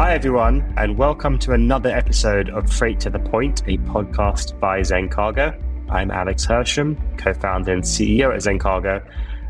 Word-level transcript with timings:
Hi, 0.00 0.14
everyone, 0.14 0.72
and 0.78 0.96
welcome 0.96 1.38
to 1.40 1.52
another 1.52 1.90
episode 1.90 2.48
of 2.48 2.72
Freight 2.72 3.00
to 3.00 3.10
the 3.10 3.18
Point, 3.18 3.60
a 3.66 3.76
podcast 3.76 4.58
by 4.58 4.80
Zencargo. 4.80 5.54
I'm 5.90 6.10
Alex 6.10 6.46
Hersham, 6.46 6.96
co 7.18 7.34
founder 7.34 7.74
and 7.74 7.82
CEO 7.82 8.32
at 8.34 8.40
Zencargo, 8.40 9.06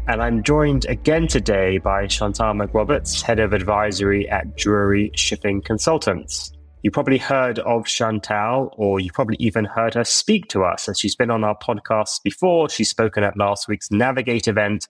and 0.08 0.21
I'm 0.21 0.42
joined 0.42 0.86
again 0.86 1.28
today 1.28 1.79
by 1.79 2.08
Chantal 2.08 2.52
McRoberts, 2.54 3.22
head 3.22 3.39
of 3.39 3.52
advisory 3.52 4.29
at 4.29 4.57
Drewry 4.57 5.16
Shipping 5.16 5.62
Consultants. 5.62 6.50
You 6.82 6.90
probably 6.90 7.18
heard 7.18 7.61
of 7.61 7.86
Chantal, 7.86 8.75
or 8.76 8.98
you 8.98 9.12
probably 9.12 9.36
even 9.39 9.64
heard 9.64 9.94
her 9.94 10.03
speak 10.03 10.48
to 10.48 10.64
us, 10.64 10.89
as 10.89 10.98
she's 10.98 11.14
been 11.14 11.30
on 11.30 11.44
our 11.44 11.57
podcast 11.57 12.25
before. 12.25 12.68
She's 12.68 12.90
spoken 12.90 13.22
at 13.22 13.36
last 13.36 13.68
week's 13.68 13.93
Navigate 13.93 14.48
event, 14.48 14.89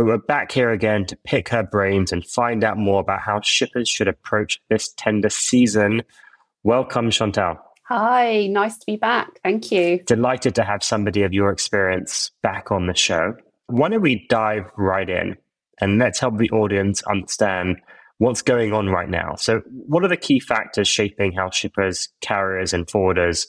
but 0.00 0.06
we're 0.06 0.16
back 0.16 0.50
here 0.50 0.70
again 0.70 1.04
to 1.04 1.14
pick 1.24 1.50
her 1.50 1.62
brains 1.62 2.10
and 2.10 2.26
find 2.26 2.64
out 2.64 2.78
more 2.78 3.02
about 3.02 3.20
how 3.20 3.38
shippers 3.42 3.86
should 3.86 4.08
approach 4.08 4.58
this 4.70 4.94
tender 4.94 5.28
season. 5.28 6.00
Welcome, 6.62 7.10
Chantal. 7.10 7.58
Hi, 7.84 8.46
nice 8.46 8.78
to 8.78 8.86
be 8.86 8.96
back. 8.96 9.28
Thank 9.44 9.70
you. 9.70 10.02
Delighted 10.06 10.54
to 10.54 10.64
have 10.64 10.82
somebody 10.82 11.22
of 11.22 11.34
your 11.34 11.50
experience 11.50 12.30
back 12.42 12.72
on 12.72 12.86
the 12.86 12.94
show. 12.94 13.34
Why 13.66 13.90
don't 13.90 14.00
we 14.00 14.26
dive 14.30 14.64
right 14.78 15.10
in 15.10 15.36
and 15.82 15.98
let's 15.98 16.18
help 16.18 16.38
the 16.38 16.48
audience 16.48 17.02
understand 17.02 17.76
what's 18.16 18.40
going 18.40 18.72
on 18.72 18.88
right 18.88 19.10
now. 19.10 19.34
So, 19.34 19.60
what 19.68 20.02
are 20.02 20.08
the 20.08 20.16
key 20.16 20.40
factors 20.40 20.88
shaping 20.88 21.32
how 21.32 21.50
shippers, 21.50 22.08
carriers, 22.22 22.72
and 22.72 22.86
forwarders 22.86 23.48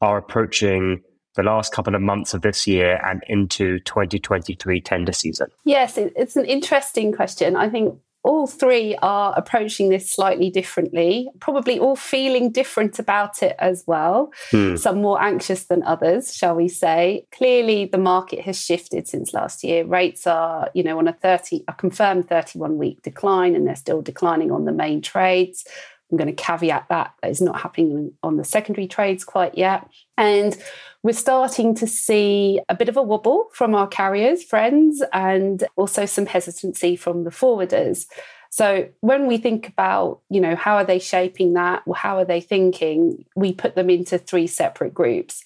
are 0.00 0.18
approaching 0.18 1.02
the 1.38 1.44
last 1.44 1.72
couple 1.72 1.94
of 1.94 2.02
months 2.02 2.34
of 2.34 2.42
this 2.42 2.66
year 2.66 3.00
and 3.06 3.22
into 3.28 3.78
2023 3.80 4.80
tender 4.80 5.12
season? 5.12 5.46
Yes, 5.64 5.96
it's 5.96 6.34
an 6.34 6.44
interesting 6.44 7.12
question. 7.12 7.54
I 7.54 7.70
think 7.70 7.96
all 8.24 8.48
three 8.48 8.96
are 8.96 9.32
approaching 9.36 9.88
this 9.88 10.10
slightly 10.10 10.50
differently, 10.50 11.30
probably 11.38 11.78
all 11.78 11.94
feeling 11.94 12.50
different 12.50 12.98
about 12.98 13.40
it 13.40 13.54
as 13.60 13.84
well. 13.86 14.32
Hmm. 14.50 14.74
Some 14.74 15.00
more 15.00 15.22
anxious 15.22 15.66
than 15.66 15.84
others, 15.84 16.34
shall 16.34 16.56
we 16.56 16.66
say. 16.66 17.24
Clearly, 17.30 17.84
the 17.84 17.98
market 17.98 18.40
has 18.40 18.60
shifted 18.60 19.06
since 19.06 19.32
last 19.32 19.62
year. 19.62 19.84
Rates 19.84 20.26
are, 20.26 20.68
you 20.74 20.82
know, 20.82 20.98
on 20.98 21.06
a 21.06 21.12
30, 21.12 21.62
a 21.68 21.72
confirmed 21.72 22.28
31 22.28 22.78
week 22.78 23.00
decline, 23.02 23.54
and 23.54 23.64
they're 23.64 23.76
still 23.76 24.02
declining 24.02 24.50
on 24.50 24.64
the 24.64 24.72
main 24.72 25.00
trades. 25.00 25.64
I'm 26.10 26.18
going 26.18 26.34
to 26.34 26.42
caveat 26.42 26.86
that 26.88 27.14
that 27.22 27.30
is 27.30 27.40
not 27.40 27.60
happening 27.60 28.12
on 28.24 28.36
the 28.36 28.44
secondary 28.44 28.88
trades 28.88 29.24
quite 29.24 29.56
yet. 29.56 29.86
And 30.18 30.56
we're 31.02 31.12
starting 31.12 31.74
to 31.76 31.86
see 31.86 32.60
a 32.68 32.74
bit 32.74 32.88
of 32.88 32.96
a 32.96 33.02
wobble 33.02 33.48
from 33.52 33.74
our 33.74 33.86
carriers, 33.86 34.42
friends, 34.42 35.02
and 35.12 35.64
also 35.76 36.04
some 36.04 36.26
hesitancy 36.26 36.96
from 36.96 37.24
the 37.24 37.30
forwarders. 37.30 38.06
So 38.50 38.88
when 39.00 39.26
we 39.26 39.38
think 39.38 39.68
about, 39.68 40.20
you 40.28 40.40
know, 40.40 40.56
how 40.56 40.76
are 40.76 40.84
they 40.84 40.98
shaping 40.98 41.52
that? 41.52 41.82
How 41.94 42.18
are 42.18 42.24
they 42.24 42.40
thinking? 42.40 43.24
We 43.36 43.52
put 43.52 43.76
them 43.76 43.90
into 43.90 44.18
three 44.18 44.46
separate 44.46 44.92
groups. 44.92 45.44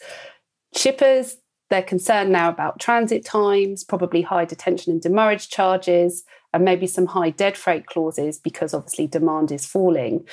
Shippers, 0.75 1.36
they're 1.69 1.83
concerned 1.83 2.33
now 2.33 2.48
about 2.48 2.81
transit 2.81 3.25
times, 3.25 3.84
probably 3.84 4.23
high 4.23 4.45
detention 4.45 4.92
and 4.92 5.03
demurrage 5.03 5.48
charges, 5.48 6.25
and 6.55 6.64
maybe 6.64 6.86
some 6.86 7.07
high 7.07 7.31
dead 7.31 7.57
freight 7.57 7.86
clauses 7.86 8.39
because 8.39 8.75
obviously 8.75 9.07
demand 9.07 9.51
is 9.51 9.67
falling. 9.67 10.27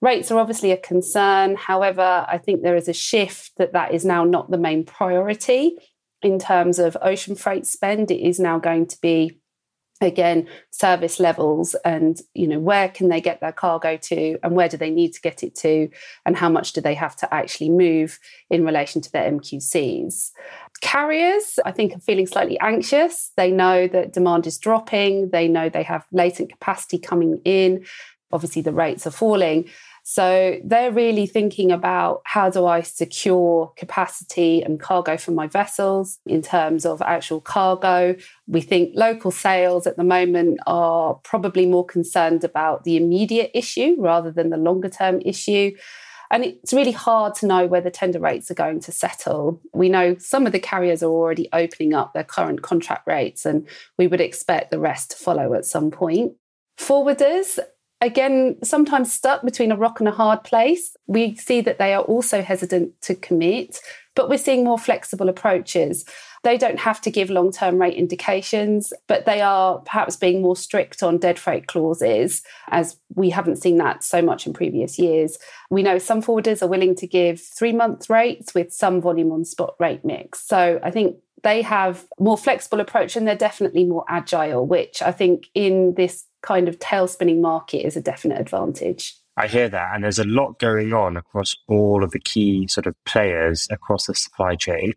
Rates 0.00 0.30
are 0.30 0.38
obviously 0.38 0.70
a 0.70 0.76
concern. 0.76 1.56
However, 1.56 2.24
I 2.28 2.38
think 2.38 2.62
there 2.62 2.76
is 2.76 2.88
a 2.88 2.92
shift 2.92 3.52
that 3.56 3.72
that 3.72 3.92
is 3.92 4.04
now 4.04 4.24
not 4.24 4.50
the 4.50 4.58
main 4.58 4.84
priority 4.84 5.76
in 6.22 6.38
terms 6.38 6.78
of 6.78 6.96
ocean 7.02 7.34
freight 7.34 7.66
spend. 7.66 8.10
It 8.10 8.24
is 8.26 8.38
now 8.38 8.58
going 8.58 8.86
to 8.86 9.00
be 9.00 9.40
again 10.00 10.48
service 10.70 11.18
levels 11.18 11.74
and 11.84 12.20
you 12.34 12.46
know 12.46 12.58
where 12.58 12.88
can 12.88 13.08
they 13.08 13.20
get 13.20 13.40
their 13.40 13.52
cargo 13.52 13.96
to 13.96 14.38
and 14.42 14.54
where 14.54 14.68
do 14.68 14.76
they 14.76 14.90
need 14.90 15.12
to 15.12 15.20
get 15.20 15.42
it 15.42 15.54
to 15.54 15.88
and 16.24 16.36
how 16.36 16.48
much 16.48 16.72
do 16.72 16.80
they 16.80 16.94
have 16.94 17.16
to 17.16 17.32
actually 17.34 17.68
move 17.68 18.18
in 18.50 18.64
relation 18.64 19.00
to 19.00 19.10
their 19.10 19.30
mqcs 19.32 20.30
carriers 20.80 21.58
i 21.64 21.72
think 21.72 21.96
are 21.96 22.00
feeling 22.00 22.26
slightly 22.26 22.58
anxious 22.60 23.32
they 23.36 23.50
know 23.50 23.88
that 23.88 24.12
demand 24.12 24.46
is 24.46 24.58
dropping 24.58 25.30
they 25.30 25.48
know 25.48 25.68
they 25.68 25.82
have 25.82 26.06
latent 26.12 26.50
capacity 26.50 26.98
coming 26.98 27.40
in 27.44 27.84
obviously 28.32 28.62
the 28.62 28.72
rates 28.72 29.06
are 29.06 29.12
falling 29.12 29.68
so 30.10 30.58
they're 30.64 30.90
really 30.90 31.26
thinking 31.26 31.70
about 31.70 32.22
how 32.24 32.48
do 32.48 32.64
I 32.64 32.80
secure 32.80 33.70
capacity 33.76 34.62
and 34.62 34.80
cargo 34.80 35.18
for 35.18 35.32
my 35.32 35.46
vessels 35.46 36.18
in 36.24 36.40
terms 36.40 36.86
of 36.86 37.02
actual 37.02 37.42
cargo. 37.42 38.16
We 38.46 38.62
think 38.62 38.92
local 38.94 39.30
sales 39.30 39.86
at 39.86 39.98
the 39.98 40.04
moment 40.04 40.60
are 40.66 41.12
probably 41.24 41.66
more 41.66 41.84
concerned 41.84 42.42
about 42.42 42.84
the 42.84 42.96
immediate 42.96 43.50
issue 43.52 43.96
rather 43.98 44.30
than 44.30 44.48
the 44.48 44.56
longer 44.56 44.88
term 44.88 45.20
issue. 45.26 45.72
And 46.30 46.42
it's 46.42 46.72
really 46.72 46.92
hard 46.92 47.34
to 47.34 47.46
know 47.46 47.66
where 47.66 47.82
the 47.82 47.90
tender 47.90 48.18
rates 48.18 48.50
are 48.50 48.54
going 48.54 48.80
to 48.80 48.92
settle. 48.92 49.60
We 49.74 49.90
know 49.90 50.16
some 50.16 50.46
of 50.46 50.52
the 50.52 50.58
carriers 50.58 51.02
are 51.02 51.10
already 51.10 51.50
opening 51.52 51.92
up 51.92 52.14
their 52.14 52.24
current 52.24 52.62
contract 52.62 53.06
rates, 53.06 53.44
and 53.44 53.68
we 53.98 54.06
would 54.06 54.22
expect 54.22 54.70
the 54.70 54.78
rest 54.78 55.10
to 55.10 55.18
follow 55.18 55.52
at 55.52 55.66
some 55.66 55.90
point. 55.90 56.32
Forwarders, 56.78 57.58
again, 58.00 58.56
sometimes 58.62 59.12
stuck 59.12 59.42
between 59.42 59.72
a 59.72 59.76
rock 59.76 60.00
and 60.00 60.08
a 60.08 60.12
hard 60.12 60.44
place. 60.44 60.96
We 61.06 61.34
see 61.36 61.60
that 61.62 61.78
they 61.78 61.94
are 61.94 62.02
also 62.02 62.42
hesitant 62.42 63.00
to 63.02 63.14
commit, 63.14 63.80
but 64.14 64.28
we're 64.28 64.38
seeing 64.38 64.64
more 64.64 64.78
flexible 64.78 65.28
approaches. 65.28 66.04
They 66.44 66.56
don't 66.56 66.78
have 66.78 67.00
to 67.02 67.10
give 67.10 67.30
long 67.30 67.50
term 67.50 67.80
rate 67.80 67.96
indications, 67.96 68.92
but 69.08 69.26
they 69.26 69.40
are 69.40 69.78
perhaps 69.80 70.16
being 70.16 70.40
more 70.40 70.56
strict 70.56 71.02
on 71.02 71.18
dead 71.18 71.38
freight 71.38 71.66
clauses, 71.66 72.42
as 72.68 72.96
we 73.14 73.30
haven't 73.30 73.56
seen 73.56 73.78
that 73.78 74.04
so 74.04 74.22
much 74.22 74.46
in 74.46 74.52
previous 74.52 74.98
years. 74.98 75.38
We 75.68 75.82
know 75.82 75.98
some 75.98 76.22
forwarders 76.22 76.62
are 76.62 76.68
willing 76.68 76.94
to 76.96 77.06
give 77.06 77.40
three 77.40 77.72
month 77.72 78.08
rates 78.08 78.54
with 78.54 78.72
some 78.72 79.00
volume 79.00 79.32
on 79.32 79.44
spot 79.44 79.74
rate 79.80 80.04
mix. 80.04 80.46
So 80.46 80.78
I 80.82 80.90
think 80.90 81.16
they 81.42 81.62
have 81.62 82.06
more 82.18 82.38
flexible 82.38 82.80
approach 82.80 83.16
and 83.16 83.26
they're 83.26 83.36
definitely 83.36 83.84
more 83.84 84.04
agile, 84.08 84.66
which 84.66 85.02
I 85.02 85.12
think 85.12 85.46
in 85.54 85.94
this 85.94 86.24
kind 86.42 86.68
of 86.68 86.78
tail 86.78 87.08
spinning 87.08 87.40
market 87.40 87.86
is 87.86 87.96
a 87.96 88.00
definite 88.00 88.40
advantage. 88.40 89.14
I 89.36 89.46
hear 89.46 89.68
that. 89.68 89.94
And 89.94 90.02
there's 90.02 90.18
a 90.18 90.24
lot 90.24 90.58
going 90.58 90.92
on 90.92 91.16
across 91.16 91.56
all 91.68 92.02
of 92.02 92.10
the 92.10 92.18
key 92.18 92.66
sort 92.66 92.86
of 92.86 92.96
players 93.04 93.68
across 93.70 94.06
the 94.06 94.14
supply 94.14 94.56
chain, 94.56 94.94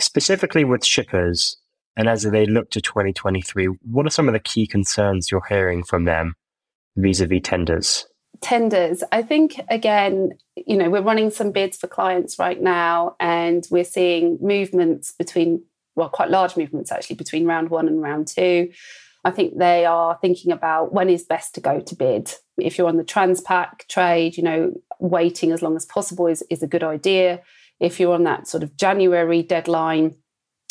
specifically 0.00 0.64
with 0.64 0.84
shippers. 0.84 1.56
And 1.96 2.08
as 2.08 2.24
they 2.24 2.44
look 2.44 2.70
to 2.70 2.80
2023, 2.80 3.66
what 3.66 4.04
are 4.04 4.10
some 4.10 4.26
of 4.28 4.34
the 4.34 4.40
key 4.40 4.66
concerns 4.66 5.30
you're 5.30 5.46
hearing 5.48 5.84
from 5.84 6.04
them 6.04 6.34
vis 6.96 7.20
a 7.20 7.26
vis 7.26 7.42
tenders? 7.44 8.06
Tenders. 8.40 9.04
I 9.12 9.22
think, 9.22 9.60
again, 9.70 10.32
you 10.56 10.76
know, 10.76 10.90
we're 10.90 11.00
running 11.00 11.30
some 11.30 11.52
bids 11.52 11.76
for 11.76 11.86
clients 11.86 12.36
right 12.36 12.60
now, 12.60 13.14
and 13.20 13.64
we're 13.70 13.84
seeing 13.84 14.38
movements 14.40 15.14
between, 15.16 15.62
well, 15.94 16.08
quite 16.08 16.30
large 16.30 16.56
movements 16.56 16.90
actually 16.90 17.14
between 17.14 17.46
round 17.46 17.70
one 17.70 17.86
and 17.86 18.02
round 18.02 18.26
two. 18.26 18.72
I 19.24 19.30
think 19.30 19.58
they 19.58 19.86
are 19.86 20.18
thinking 20.20 20.52
about 20.52 20.92
when 20.92 21.08
is 21.08 21.24
best 21.24 21.54
to 21.54 21.60
go 21.60 21.80
to 21.80 21.96
bid. 21.96 22.32
If 22.58 22.76
you're 22.76 22.88
on 22.88 22.98
the 22.98 23.04
Transpac 23.04 23.86
trade, 23.88 24.36
you 24.36 24.42
know, 24.42 24.74
waiting 25.00 25.50
as 25.52 25.62
long 25.62 25.76
as 25.76 25.86
possible 25.86 26.26
is, 26.26 26.44
is 26.50 26.62
a 26.62 26.66
good 26.66 26.84
idea. 26.84 27.40
If 27.80 27.98
you're 27.98 28.14
on 28.14 28.24
that 28.24 28.46
sort 28.46 28.62
of 28.62 28.76
January 28.76 29.42
deadline, 29.42 30.16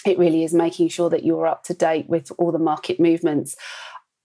it 0.05 0.19
really 0.19 0.43
is 0.43 0.53
making 0.53 0.89
sure 0.89 1.09
that 1.09 1.25
you're 1.25 1.47
up 1.47 1.63
to 1.63 1.73
date 1.73 2.07
with 2.07 2.31
all 2.37 2.51
the 2.51 2.59
market 2.59 2.99
movements. 2.99 3.55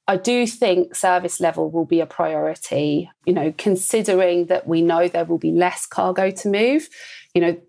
I 0.07 0.17
do 0.17 0.47
think 0.47 0.95
service 0.95 1.39
level 1.39 1.71
will 1.71 1.85
be 1.85 2.01
a 2.01 2.07
priority, 2.07 3.11
you 3.27 3.33
know, 3.33 3.53
considering 3.57 4.47
that 4.47 4.67
we 4.67 4.81
know 4.81 5.07
there 5.07 5.27
will 5.27 5.39
be 5.39 5.53
less 5.53 5.87
cargo 5.87 6.31
to 6.31 6.49
move. 6.49 6.89
You 7.35 7.43
know, 7.43 7.61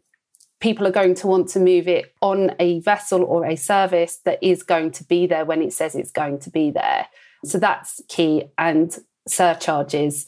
people 0.59 0.86
are 0.86 0.92
going 0.92 1.16
to 1.16 1.28
want 1.28 1.50
to 1.50 1.59
move 1.59 1.88
it 1.88 2.14
on 2.22 2.53
a 2.59 2.80
vessel 2.81 3.24
or 3.24 3.46
a 3.46 3.56
service 3.56 4.18
that 4.25 4.40
is 4.42 4.64
going 4.64 4.92
to 4.92 5.03
be 5.06 5.25
there 5.25 5.46
when 5.46 5.62
it 5.62 5.74
says 5.74 5.96
it's 5.96 6.12
going 6.12 6.40
to 6.40 6.50
be 6.50 6.70
there. 6.72 7.08
So 7.46 7.58
that's 7.58 8.02
key. 8.08 8.46
And 8.58 8.97
surcharges 9.28 10.28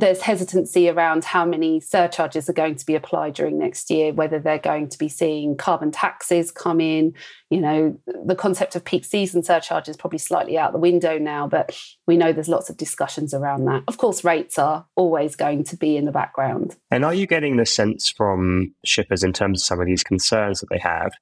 there's 0.00 0.20
hesitancy 0.20 0.88
around 0.88 1.24
how 1.24 1.44
many 1.44 1.80
surcharges 1.80 2.48
are 2.48 2.54
going 2.54 2.76
to 2.76 2.86
be 2.86 2.94
applied 2.94 3.34
during 3.34 3.58
next 3.58 3.90
year, 3.90 4.12
whether 4.12 4.38
they're 4.38 4.58
going 4.58 4.88
to 4.88 4.98
be 4.98 5.08
seeing 5.08 5.56
carbon 5.56 5.90
taxes 5.90 6.50
come 6.50 6.80
in. 6.80 7.14
You 7.50 7.60
know, 7.60 8.00
the 8.24 8.34
concept 8.34 8.76
of 8.76 8.84
peak 8.84 9.04
season 9.04 9.42
surcharge 9.42 9.88
is 9.88 9.96
probably 9.96 10.18
slightly 10.18 10.58
out 10.58 10.72
the 10.72 10.78
window 10.78 11.18
now, 11.18 11.48
but 11.48 11.76
we 12.06 12.16
know 12.16 12.32
there's 12.32 12.48
lots 12.48 12.70
of 12.70 12.76
discussions 12.76 13.34
around 13.34 13.64
that. 13.64 13.82
Of 13.88 13.98
course, 13.98 14.24
rates 14.24 14.58
are 14.58 14.86
always 14.94 15.36
going 15.36 15.64
to 15.64 15.76
be 15.76 15.96
in 15.96 16.04
the 16.04 16.12
background. 16.12 16.76
And 16.90 17.04
are 17.04 17.14
you 17.14 17.26
getting 17.26 17.56
the 17.56 17.66
sense 17.66 18.08
from 18.10 18.74
shippers 18.84 19.24
in 19.24 19.32
terms 19.32 19.62
of 19.62 19.66
some 19.66 19.80
of 19.80 19.86
these 19.86 20.04
concerns 20.04 20.60
that 20.60 20.68
they 20.70 20.78
have 20.78 21.12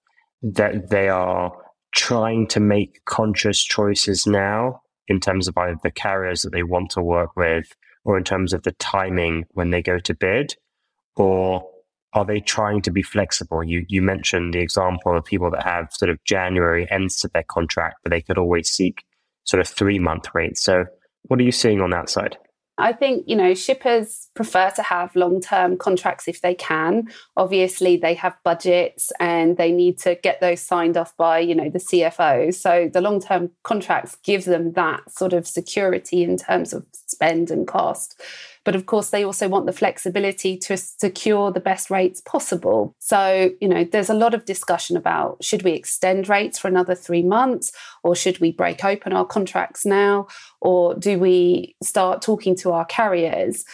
that 0.42 0.90
they 0.90 1.08
are 1.08 1.52
trying 1.94 2.46
to 2.48 2.60
make 2.60 3.04
conscious 3.06 3.62
choices 3.62 4.26
now 4.26 4.82
in 5.08 5.20
terms 5.20 5.48
of 5.48 5.56
either 5.56 5.78
the 5.82 5.90
carriers 5.90 6.42
that 6.42 6.50
they 6.50 6.62
want 6.62 6.90
to 6.90 7.02
work 7.02 7.30
with? 7.36 7.74
Or 8.06 8.16
in 8.16 8.24
terms 8.24 8.54
of 8.54 8.62
the 8.62 8.72
timing 8.72 9.44
when 9.50 9.70
they 9.70 9.82
go 9.82 9.98
to 9.98 10.14
bid? 10.14 10.54
Or 11.16 11.68
are 12.12 12.24
they 12.24 12.40
trying 12.40 12.80
to 12.82 12.90
be 12.90 13.02
flexible? 13.02 13.64
You 13.64 13.84
you 13.88 14.00
mentioned 14.00 14.54
the 14.54 14.60
example 14.60 15.16
of 15.16 15.24
people 15.24 15.50
that 15.50 15.64
have 15.64 15.88
sort 15.92 16.10
of 16.10 16.22
January 16.24 16.86
ends 16.90 17.20
to 17.20 17.28
their 17.34 17.42
contract, 17.42 17.96
but 18.02 18.10
they 18.10 18.22
could 18.22 18.38
always 18.38 18.70
seek 18.70 19.04
sort 19.44 19.60
of 19.60 19.68
three 19.68 19.98
month 19.98 20.28
rates. 20.34 20.62
So 20.62 20.86
what 21.24 21.40
are 21.40 21.42
you 21.42 21.52
seeing 21.52 21.80
on 21.80 21.90
that 21.90 22.08
side? 22.08 22.38
I 22.78 22.92
think, 22.92 23.24
you 23.26 23.36
know, 23.36 23.54
shippers 23.54 24.28
prefer 24.34 24.70
to 24.70 24.82
have 24.82 25.16
long 25.16 25.40
term 25.40 25.78
contracts 25.78 26.28
if 26.28 26.42
they 26.42 26.54
can. 26.54 27.08
Obviously, 27.36 27.96
they 27.96 28.14
have 28.14 28.36
budgets 28.44 29.12
and 29.18 29.56
they 29.56 29.72
need 29.72 29.98
to 30.00 30.16
get 30.16 30.40
those 30.40 30.60
signed 30.60 30.96
off 30.96 31.16
by, 31.16 31.38
you 31.38 31.54
know, 31.54 31.70
the 31.70 31.78
CFO. 31.78 32.52
So 32.54 32.90
the 32.92 33.00
long 33.00 33.20
term 33.20 33.50
contracts 33.62 34.16
give 34.22 34.44
them 34.44 34.72
that 34.72 35.10
sort 35.10 35.32
of 35.32 35.46
security 35.46 36.22
in 36.22 36.36
terms 36.36 36.74
of 36.74 36.84
spend 36.92 37.50
and 37.50 37.66
cost. 37.66 38.20
But 38.66 38.74
of 38.74 38.86
course, 38.86 39.10
they 39.10 39.24
also 39.24 39.48
want 39.48 39.66
the 39.66 39.72
flexibility 39.72 40.58
to 40.58 40.76
secure 40.76 41.52
the 41.52 41.60
best 41.60 41.88
rates 41.88 42.20
possible. 42.20 42.96
So, 42.98 43.52
you 43.60 43.68
know, 43.68 43.84
there's 43.84 44.10
a 44.10 44.14
lot 44.14 44.34
of 44.34 44.44
discussion 44.44 44.96
about 44.96 45.42
should 45.42 45.62
we 45.62 45.70
extend 45.70 46.28
rates 46.28 46.58
for 46.58 46.66
another 46.66 46.96
three 46.96 47.22
months 47.22 47.70
or 48.02 48.16
should 48.16 48.40
we 48.40 48.50
break 48.50 48.84
open 48.84 49.12
our 49.12 49.24
contracts 49.24 49.86
now 49.86 50.26
or 50.60 50.96
do 50.96 51.16
we 51.16 51.76
start 51.80 52.22
talking 52.22 52.56
to 52.56 52.72
our 52.72 52.84
carriers? 52.86 53.64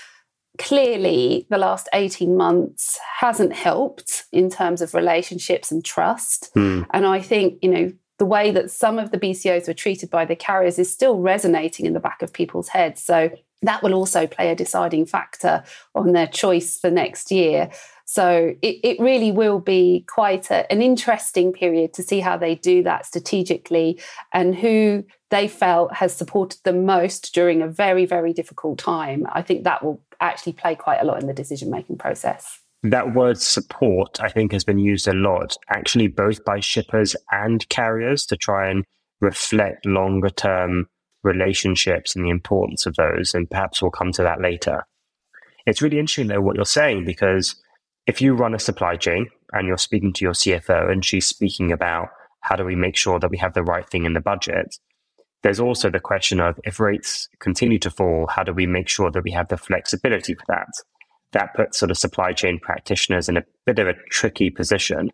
Clearly, 0.58 1.46
the 1.48 1.56
last 1.56 1.88
18 1.94 2.36
months 2.36 3.00
hasn't 3.18 3.54
helped 3.54 4.26
in 4.30 4.50
terms 4.50 4.82
of 4.82 4.92
relationships 4.92 5.72
and 5.72 5.82
trust. 5.82 6.50
Mm. 6.54 6.84
And 6.90 7.06
I 7.06 7.22
think, 7.22 7.58
you 7.62 7.70
know, 7.70 7.92
the 8.18 8.26
way 8.26 8.50
that 8.50 8.70
some 8.70 8.98
of 8.98 9.10
the 9.10 9.18
BCOs 9.18 9.68
were 9.68 9.74
treated 9.74 10.10
by 10.10 10.26
the 10.26 10.36
carriers 10.36 10.78
is 10.78 10.92
still 10.92 11.18
resonating 11.18 11.86
in 11.86 11.94
the 11.94 11.98
back 11.98 12.20
of 12.20 12.34
people's 12.34 12.68
heads. 12.68 13.02
So 13.02 13.30
that 13.62 13.82
will 13.82 13.94
also 13.94 14.26
play 14.26 14.50
a 14.50 14.56
deciding 14.56 15.06
factor 15.06 15.62
on 15.94 16.12
their 16.12 16.26
choice 16.26 16.78
for 16.78 16.90
next 16.90 17.30
year. 17.30 17.70
So 18.04 18.54
it, 18.60 18.80
it 18.82 19.00
really 19.00 19.32
will 19.32 19.60
be 19.60 20.04
quite 20.08 20.50
a, 20.50 20.70
an 20.70 20.82
interesting 20.82 21.52
period 21.52 21.94
to 21.94 22.02
see 22.02 22.20
how 22.20 22.36
they 22.36 22.56
do 22.56 22.82
that 22.82 23.06
strategically 23.06 24.00
and 24.32 24.54
who 24.54 25.04
they 25.30 25.48
felt 25.48 25.94
has 25.94 26.14
supported 26.14 26.60
them 26.64 26.84
most 26.84 27.32
during 27.32 27.62
a 27.62 27.68
very, 27.68 28.04
very 28.04 28.32
difficult 28.32 28.78
time. 28.78 29.26
I 29.32 29.40
think 29.40 29.64
that 29.64 29.82
will 29.82 30.02
actually 30.20 30.52
play 30.52 30.74
quite 30.74 31.00
a 31.00 31.04
lot 31.04 31.20
in 31.20 31.26
the 31.26 31.32
decision 31.32 31.70
making 31.70 31.96
process. 31.96 32.58
That 32.82 33.14
word 33.14 33.38
support, 33.38 34.20
I 34.20 34.28
think, 34.28 34.52
has 34.52 34.64
been 34.64 34.78
used 34.78 35.06
a 35.06 35.14
lot, 35.14 35.56
actually, 35.68 36.08
both 36.08 36.44
by 36.44 36.58
shippers 36.58 37.14
and 37.30 37.66
carriers 37.68 38.26
to 38.26 38.36
try 38.36 38.68
and 38.68 38.84
reflect 39.20 39.86
longer 39.86 40.30
term 40.30 40.88
relationships 41.22 42.14
and 42.14 42.24
the 42.24 42.30
importance 42.30 42.86
of 42.86 42.96
those. 42.96 43.34
And 43.34 43.50
perhaps 43.50 43.80
we'll 43.80 43.90
come 43.90 44.12
to 44.12 44.22
that 44.22 44.40
later. 44.40 44.86
It's 45.66 45.82
really 45.82 45.98
interesting, 45.98 46.28
though, 46.28 46.40
what 46.40 46.56
you're 46.56 46.64
saying, 46.64 47.04
because 47.04 47.56
if 48.06 48.20
you 48.20 48.34
run 48.34 48.54
a 48.54 48.58
supply 48.58 48.96
chain 48.96 49.28
and 49.52 49.68
you're 49.68 49.78
speaking 49.78 50.12
to 50.14 50.24
your 50.24 50.32
CFO 50.32 50.90
and 50.90 51.04
she's 51.04 51.26
speaking 51.26 51.70
about 51.70 52.08
how 52.40 52.56
do 52.56 52.64
we 52.64 52.74
make 52.74 52.96
sure 52.96 53.20
that 53.20 53.30
we 53.30 53.38
have 53.38 53.54
the 53.54 53.62
right 53.62 53.88
thing 53.88 54.04
in 54.04 54.14
the 54.14 54.20
budget, 54.20 54.76
there's 55.42 55.60
also 55.60 55.90
the 55.90 56.00
question 56.00 56.40
of 56.40 56.58
if 56.64 56.80
rates 56.80 57.28
continue 57.40 57.78
to 57.80 57.90
fall, 57.90 58.26
how 58.28 58.42
do 58.42 58.52
we 58.52 58.66
make 58.66 58.88
sure 58.88 59.10
that 59.10 59.24
we 59.24 59.32
have 59.32 59.48
the 59.48 59.56
flexibility 59.56 60.34
for 60.34 60.44
that? 60.48 60.68
That 61.32 61.54
puts 61.54 61.78
sort 61.78 61.90
of 61.90 61.98
supply 61.98 62.32
chain 62.32 62.58
practitioners 62.60 63.28
in 63.28 63.36
a 63.36 63.44
bit 63.66 63.78
of 63.78 63.88
a 63.88 63.94
tricky 64.10 64.50
position. 64.50 65.10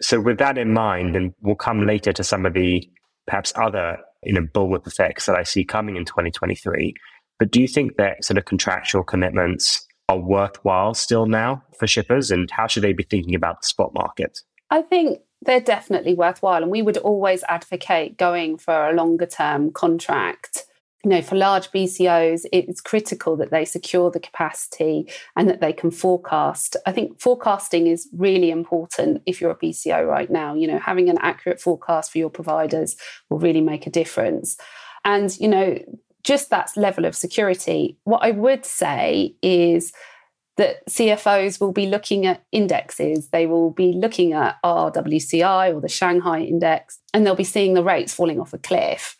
So, 0.00 0.20
with 0.20 0.38
that 0.38 0.58
in 0.58 0.72
mind, 0.72 1.16
and 1.16 1.32
we'll 1.40 1.54
come 1.54 1.86
later 1.86 2.12
to 2.12 2.24
some 2.24 2.44
of 2.44 2.52
the 2.52 2.88
perhaps 3.26 3.52
other 3.56 3.98
you 4.24 4.32
know, 4.32 4.42
bullwhip 4.42 4.86
effects 4.86 5.26
that 5.26 5.36
I 5.36 5.42
see 5.42 5.64
coming 5.64 5.96
in 5.96 6.04
2023. 6.04 6.94
But 7.38 7.50
do 7.50 7.60
you 7.60 7.68
think 7.68 7.96
that 7.96 8.24
sort 8.24 8.38
of 8.38 8.44
contractual 8.44 9.02
commitments 9.02 9.86
are 10.08 10.18
worthwhile 10.18 10.94
still 10.94 11.26
now 11.26 11.62
for 11.78 11.86
shippers? 11.86 12.30
And 12.30 12.50
how 12.50 12.66
should 12.66 12.82
they 12.82 12.92
be 12.92 13.04
thinking 13.04 13.34
about 13.34 13.60
the 13.60 13.66
spot 13.66 13.92
market? 13.94 14.40
I 14.70 14.82
think 14.82 15.20
they're 15.42 15.60
definitely 15.60 16.14
worthwhile. 16.14 16.62
And 16.62 16.70
we 16.70 16.82
would 16.82 16.96
always 16.98 17.44
advocate 17.48 18.16
going 18.16 18.58
for 18.58 18.88
a 18.88 18.94
longer 18.94 19.26
term 19.26 19.72
contract 19.72 20.64
you 21.04 21.10
know, 21.10 21.20
for 21.20 21.36
large 21.36 21.70
BCOs, 21.70 22.46
it's 22.50 22.80
critical 22.80 23.36
that 23.36 23.50
they 23.50 23.66
secure 23.66 24.10
the 24.10 24.18
capacity 24.18 25.06
and 25.36 25.50
that 25.50 25.60
they 25.60 25.72
can 25.72 25.90
forecast. 25.90 26.76
I 26.86 26.92
think 26.92 27.20
forecasting 27.20 27.86
is 27.86 28.08
really 28.16 28.50
important 28.50 29.22
if 29.26 29.38
you're 29.38 29.50
a 29.50 29.58
BCO 29.58 30.08
right 30.08 30.30
now. 30.30 30.54
You 30.54 30.66
know, 30.66 30.78
having 30.78 31.10
an 31.10 31.18
accurate 31.20 31.60
forecast 31.60 32.10
for 32.10 32.16
your 32.16 32.30
providers 32.30 32.96
will 33.28 33.38
really 33.38 33.60
make 33.60 33.86
a 33.86 33.90
difference. 33.90 34.56
And, 35.04 35.38
you 35.38 35.48
know, 35.48 35.78
just 36.22 36.48
that 36.48 36.70
level 36.74 37.04
of 37.04 37.14
security. 37.14 37.98
What 38.04 38.24
I 38.24 38.30
would 38.30 38.64
say 38.64 39.36
is 39.42 39.92
that 40.56 40.86
CFOs 40.88 41.60
will 41.60 41.72
be 41.72 41.86
looking 41.86 42.24
at 42.24 42.44
indexes. 42.50 43.28
They 43.28 43.44
will 43.44 43.72
be 43.72 43.92
looking 43.92 44.32
at 44.32 44.56
RWCI 44.64 45.74
or 45.74 45.82
the 45.82 45.88
Shanghai 45.88 46.40
index, 46.40 46.98
and 47.12 47.26
they'll 47.26 47.34
be 47.34 47.44
seeing 47.44 47.74
the 47.74 47.84
rates 47.84 48.14
falling 48.14 48.40
off 48.40 48.54
a 48.54 48.58
cliff 48.58 49.18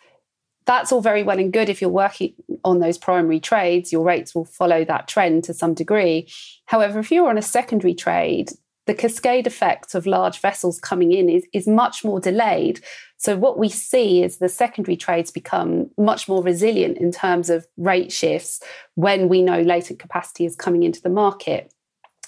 that's 0.66 0.92
all 0.92 1.00
very 1.00 1.22
well 1.22 1.38
and 1.38 1.52
good 1.52 1.68
if 1.68 1.80
you're 1.80 1.90
working 1.90 2.34
on 2.64 2.78
those 2.78 2.98
primary 2.98 3.40
trades 3.40 3.92
your 3.92 4.04
rates 4.04 4.34
will 4.34 4.44
follow 4.44 4.84
that 4.84 5.08
trend 5.08 5.44
to 5.44 5.54
some 5.54 5.74
degree. 5.74 6.28
However 6.66 6.98
if 7.00 7.10
you're 7.10 7.28
on 7.28 7.38
a 7.38 7.42
secondary 7.42 7.94
trade 7.94 8.50
the 8.86 8.94
cascade 8.94 9.46
effect 9.46 9.94
of 9.94 10.06
large 10.06 10.40
vessels 10.40 10.78
coming 10.78 11.12
in 11.12 11.28
is, 11.28 11.46
is 11.52 11.66
much 11.66 12.04
more 12.04 12.20
delayed. 12.20 12.80
So 13.16 13.36
what 13.36 13.58
we 13.58 13.70
see 13.70 14.22
is 14.22 14.38
the 14.38 14.48
secondary 14.48 14.96
trades 14.96 15.30
become 15.30 15.90
much 15.96 16.28
more 16.28 16.42
resilient 16.42 16.98
in 16.98 17.10
terms 17.10 17.48
of 17.48 17.66
rate 17.78 18.12
shifts 18.12 18.60
when 18.94 19.28
we 19.28 19.42
know 19.42 19.62
latent 19.62 19.98
capacity 19.98 20.44
is 20.44 20.56
coming 20.56 20.82
into 20.82 21.00
the 21.00 21.08
market. 21.08 21.72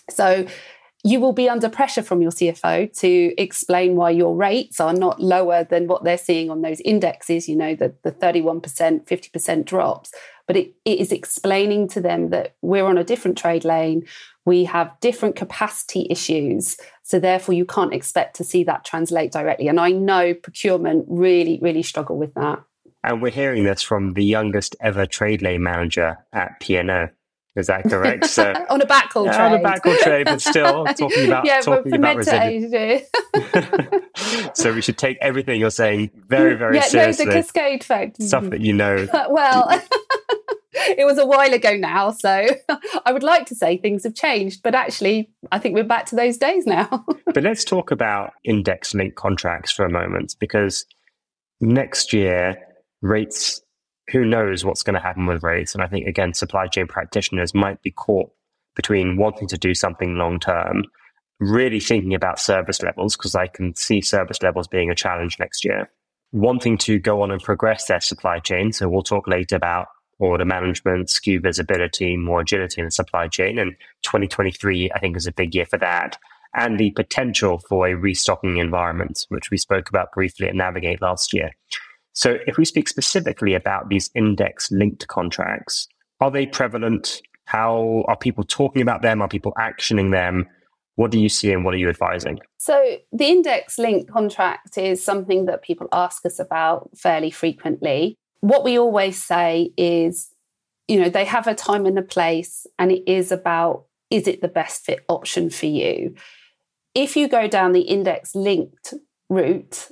So 0.08 0.46
you 1.06 1.20
will 1.20 1.32
be 1.32 1.48
under 1.48 1.68
pressure 1.68 2.02
from 2.02 2.20
your 2.20 2.32
CFO 2.32 2.92
to 2.98 3.32
explain 3.40 3.94
why 3.94 4.10
your 4.10 4.34
rates 4.34 4.80
are 4.80 4.92
not 4.92 5.22
lower 5.22 5.62
than 5.62 5.86
what 5.86 6.02
they're 6.02 6.18
seeing 6.18 6.50
on 6.50 6.62
those 6.62 6.80
indexes, 6.80 7.48
you 7.48 7.54
know, 7.54 7.76
the, 7.76 7.94
the 8.02 8.10
31%, 8.10 8.60
50% 9.06 9.64
drops. 9.64 10.12
But 10.48 10.56
it, 10.56 10.74
it 10.84 10.98
is 10.98 11.12
explaining 11.12 11.86
to 11.90 12.00
them 12.00 12.30
that 12.30 12.56
we're 12.60 12.86
on 12.86 12.98
a 12.98 13.04
different 13.04 13.38
trade 13.38 13.64
lane, 13.64 14.04
we 14.44 14.64
have 14.64 14.98
different 14.98 15.36
capacity 15.36 16.08
issues. 16.10 16.76
So 17.04 17.20
therefore, 17.20 17.54
you 17.54 17.66
can't 17.66 17.94
expect 17.94 18.34
to 18.36 18.44
see 18.44 18.64
that 18.64 18.84
translate 18.84 19.30
directly. 19.30 19.68
And 19.68 19.78
I 19.78 19.92
know 19.92 20.34
procurement 20.34 21.04
really, 21.06 21.60
really 21.62 21.84
struggle 21.84 22.16
with 22.16 22.34
that. 22.34 22.64
And 23.04 23.22
we're 23.22 23.30
hearing 23.30 23.62
this 23.62 23.80
from 23.80 24.14
the 24.14 24.24
youngest 24.24 24.74
ever 24.80 25.06
trade 25.06 25.40
lane 25.40 25.62
manager 25.62 26.18
at 26.32 26.58
P&O. 26.58 27.10
Is 27.56 27.68
that 27.68 27.84
correct? 27.84 28.26
So 28.26 28.52
on 28.70 28.82
a 28.82 28.86
backhaul 28.86 29.26
yeah, 29.26 29.36
trade. 29.36 29.46
On 29.46 29.54
a 29.54 29.62
backhaul 29.62 29.98
trade, 30.00 30.26
but 30.26 30.40
still 30.42 30.84
talking 30.98 31.26
about 31.26 31.46
yeah, 31.46 31.60
talking 31.60 31.94
about 31.94 32.16
residual. 32.16 33.00
so 34.54 34.74
we 34.74 34.82
should 34.82 34.98
take 34.98 35.16
everything 35.22 35.58
you're 35.58 35.70
saying 35.70 36.10
very, 36.28 36.54
very 36.54 36.76
yeah, 36.76 36.82
seriously. 36.82 37.24
No, 37.24 37.32
the 37.32 37.38
cascade 37.38 37.80
effect. 37.82 38.22
Stuff 38.22 38.50
that 38.50 38.60
you 38.60 38.74
know. 38.74 39.08
well, 39.30 39.82
it 40.74 41.06
was 41.06 41.16
a 41.16 41.24
while 41.24 41.52
ago 41.54 41.76
now, 41.76 42.10
so 42.10 42.46
I 43.06 43.12
would 43.12 43.22
like 43.22 43.46
to 43.46 43.54
say 43.54 43.78
things 43.78 44.04
have 44.04 44.14
changed, 44.14 44.62
but 44.62 44.74
actually, 44.74 45.30
I 45.50 45.58
think 45.58 45.74
we're 45.74 45.84
back 45.84 46.06
to 46.06 46.16
those 46.16 46.36
days 46.36 46.66
now. 46.66 47.06
but 47.24 47.42
let's 47.42 47.64
talk 47.64 47.90
about 47.90 48.32
index 48.44 48.94
linked 48.94 49.16
contracts 49.16 49.72
for 49.72 49.86
a 49.86 49.90
moment, 49.90 50.36
because 50.38 50.84
next 51.60 52.12
year 52.12 52.58
rates 53.00 53.62
who 54.10 54.24
knows 54.24 54.64
what's 54.64 54.82
going 54.82 54.94
to 54.94 55.00
happen 55.00 55.26
with 55.26 55.42
rates? 55.42 55.74
And 55.74 55.82
I 55.82 55.88
think, 55.88 56.06
again, 56.06 56.34
supply 56.34 56.66
chain 56.68 56.86
practitioners 56.86 57.54
might 57.54 57.82
be 57.82 57.90
caught 57.90 58.30
between 58.74 59.16
wanting 59.16 59.48
to 59.48 59.58
do 59.58 59.74
something 59.74 60.16
long 60.16 60.38
term, 60.38 60.84
really 61.40 61.80
thinking 61.80 62.14
about 62.14 62.38
service 62.38 62.82
levels, 62.82 63.16
because 63.16 63.34
I 63.34 63.46
can 63.46 63.74
see 63.74 64.00
service 64.00 64.42
levels 64.42 64.68
being 64.68 64.90
a 64.90 64.94
challenge 64.94 65.38
next 65.38 65.64
year, 65.64 65.90
wanting 66.32 66.78
to 66.78 66.98
go 66.98 67.22
on 67.22 67.30
and 67.30 67.42
progress 67.42 67.86
their 67.86 68.00
supply 68.00 68.38
chain. 68.38 68.72
So 68.72 68.88
we'll 68.88 69.02
talk 69.02 69.26
later 69.26 69.56
about 69.56 69.88
order 70.18 70.44
management, 70.44 71.08
SKU 71.08 71.42
visibility, 71.42 72.16
more 72.16 72.40
agility 72.40 72.80
in 72.80 72.86
the 72.86 72.90
supply 72.90 73.28
chain. 73.28 73.58
And 73.58 73.72
2023, 74.02 74.90
I 74.94 74.98
think, 74.98 75.16
is 75.16 75.26
a 75.26 75.32
big 75.32 75.54
year 75.54 75.66
for 75.66 75.78
that. 75.78 76.18
And 76.54 76.78
the 76.78 76.90
potential 76.92 77.58
for 77.68 77.86
a 77.86 77.94
restocking 77.94 78.56
environment, 78.56 79.26
which 79.28 79.50
we 79.50 79.58
spoke 79.58 79.90
about 79.90 80.12
briefly 80.12 80.48
at 80.48 80.54
Navig8 80.54 81.02
last 81.02 81.34
year. 81.34 81.50
So 82.16 82.38
if 82.46 82.56
we 82.56 82.64
speak 82.64 82.88
specifically 82.88 83.52
about 83.52 83.90
these 83.90 84.10
index 84.14 84.70
linked 84.70 85.06
contracts, 85.06 85.86
are 86.18 86.30
they 86.30 86.46
prevalent? 86.46 87.20
How 87.44 88.04
are 88.08 88.16
people 88.16 88.42
talking 88.42 88.80
about 88.80 89.02
them? 89.02 89.20
Are 89.20 89.28
people 89.28 89.52
actioning 89.58 90.12
them? 90.12 90.46
What 90.94 91.10
do 91.10 91.20
you 91.20 91.28
see 91.28 91.52
and 91.52 91.62
what 91.62 91.74
are 91.74 91.76
you 91.76 91.90
advising? 91.90 92.40
So, 92.56 92.96
the 93.12 93.26
index 93.26 93.78
linked 93.78 94.10
contract 94.10 94.78
is 94.78 95.04
something 95.04 95.44
that 95.44 95.62
people 95.62 95.88
ask 95.92 96.24
us 96.24 96.38
about 96.38 96.88
fairly 96.96 97.30
frequently. 97.30 98.16
What 98.40 98.64
we 98.64 98.78
always 98.78 99.22
say 99.22 99.72
is, 99.76 100.30
you 100.88 100.98
know, 100.98 101.10
they 101.10 101.26
have 101.26 101.46
a 101.46 101.54
time 101.54 101.84
and 101.84 101.98
a 101.98 102.02
place, 102.02 102.66
and 102.78 102.90
it 102.90 103.02
is 103.06 103.30
about 103.30 103.84
is 104.08 104.26
it 104.26 104.40
the 104.40 104.48
best 104.48 104.86
fit 104.86 105.00
option 105.10 105.50
for 105.50 105.66
you? 105.66 106.14
If 106.94 107.14
you 107.14 107.28
go 107.28 107.46
down 107.46 107.72
the 107.72 107.82
index 107.82 108.34
linked 108.34 108.94
route, 109.28 109.90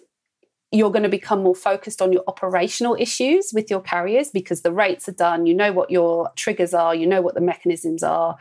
you're 0.74 0.90
going 0.90 1.04
to 1.04 1.08
become 1.08 1.42
more 1.42 1.54
focused 1.54 2.02
on 2.02 2.12
your 2.12 2.24
operational 2.26 2.96
issues 2.98 3.52
with 3.52 3.70
your 3.70 3.80
carriers 3.80 4.30
because 4.30 4.62
the 4.62 4.72
rates 4.72 5.08
are 5.08 5.12
done, 5.12 5.46
you 5.46 5.54
know 5.54 5.72
what 5.72 5.90
your 5.90 6.32
triggers 6.36 6.74
are, 6.74 6.94
you 6.94 7.06
know 7.06 7.22
what 7.22 7.34
the 7.34 7.40
mechanisms 7.40 8.02
are, 8.02 8.36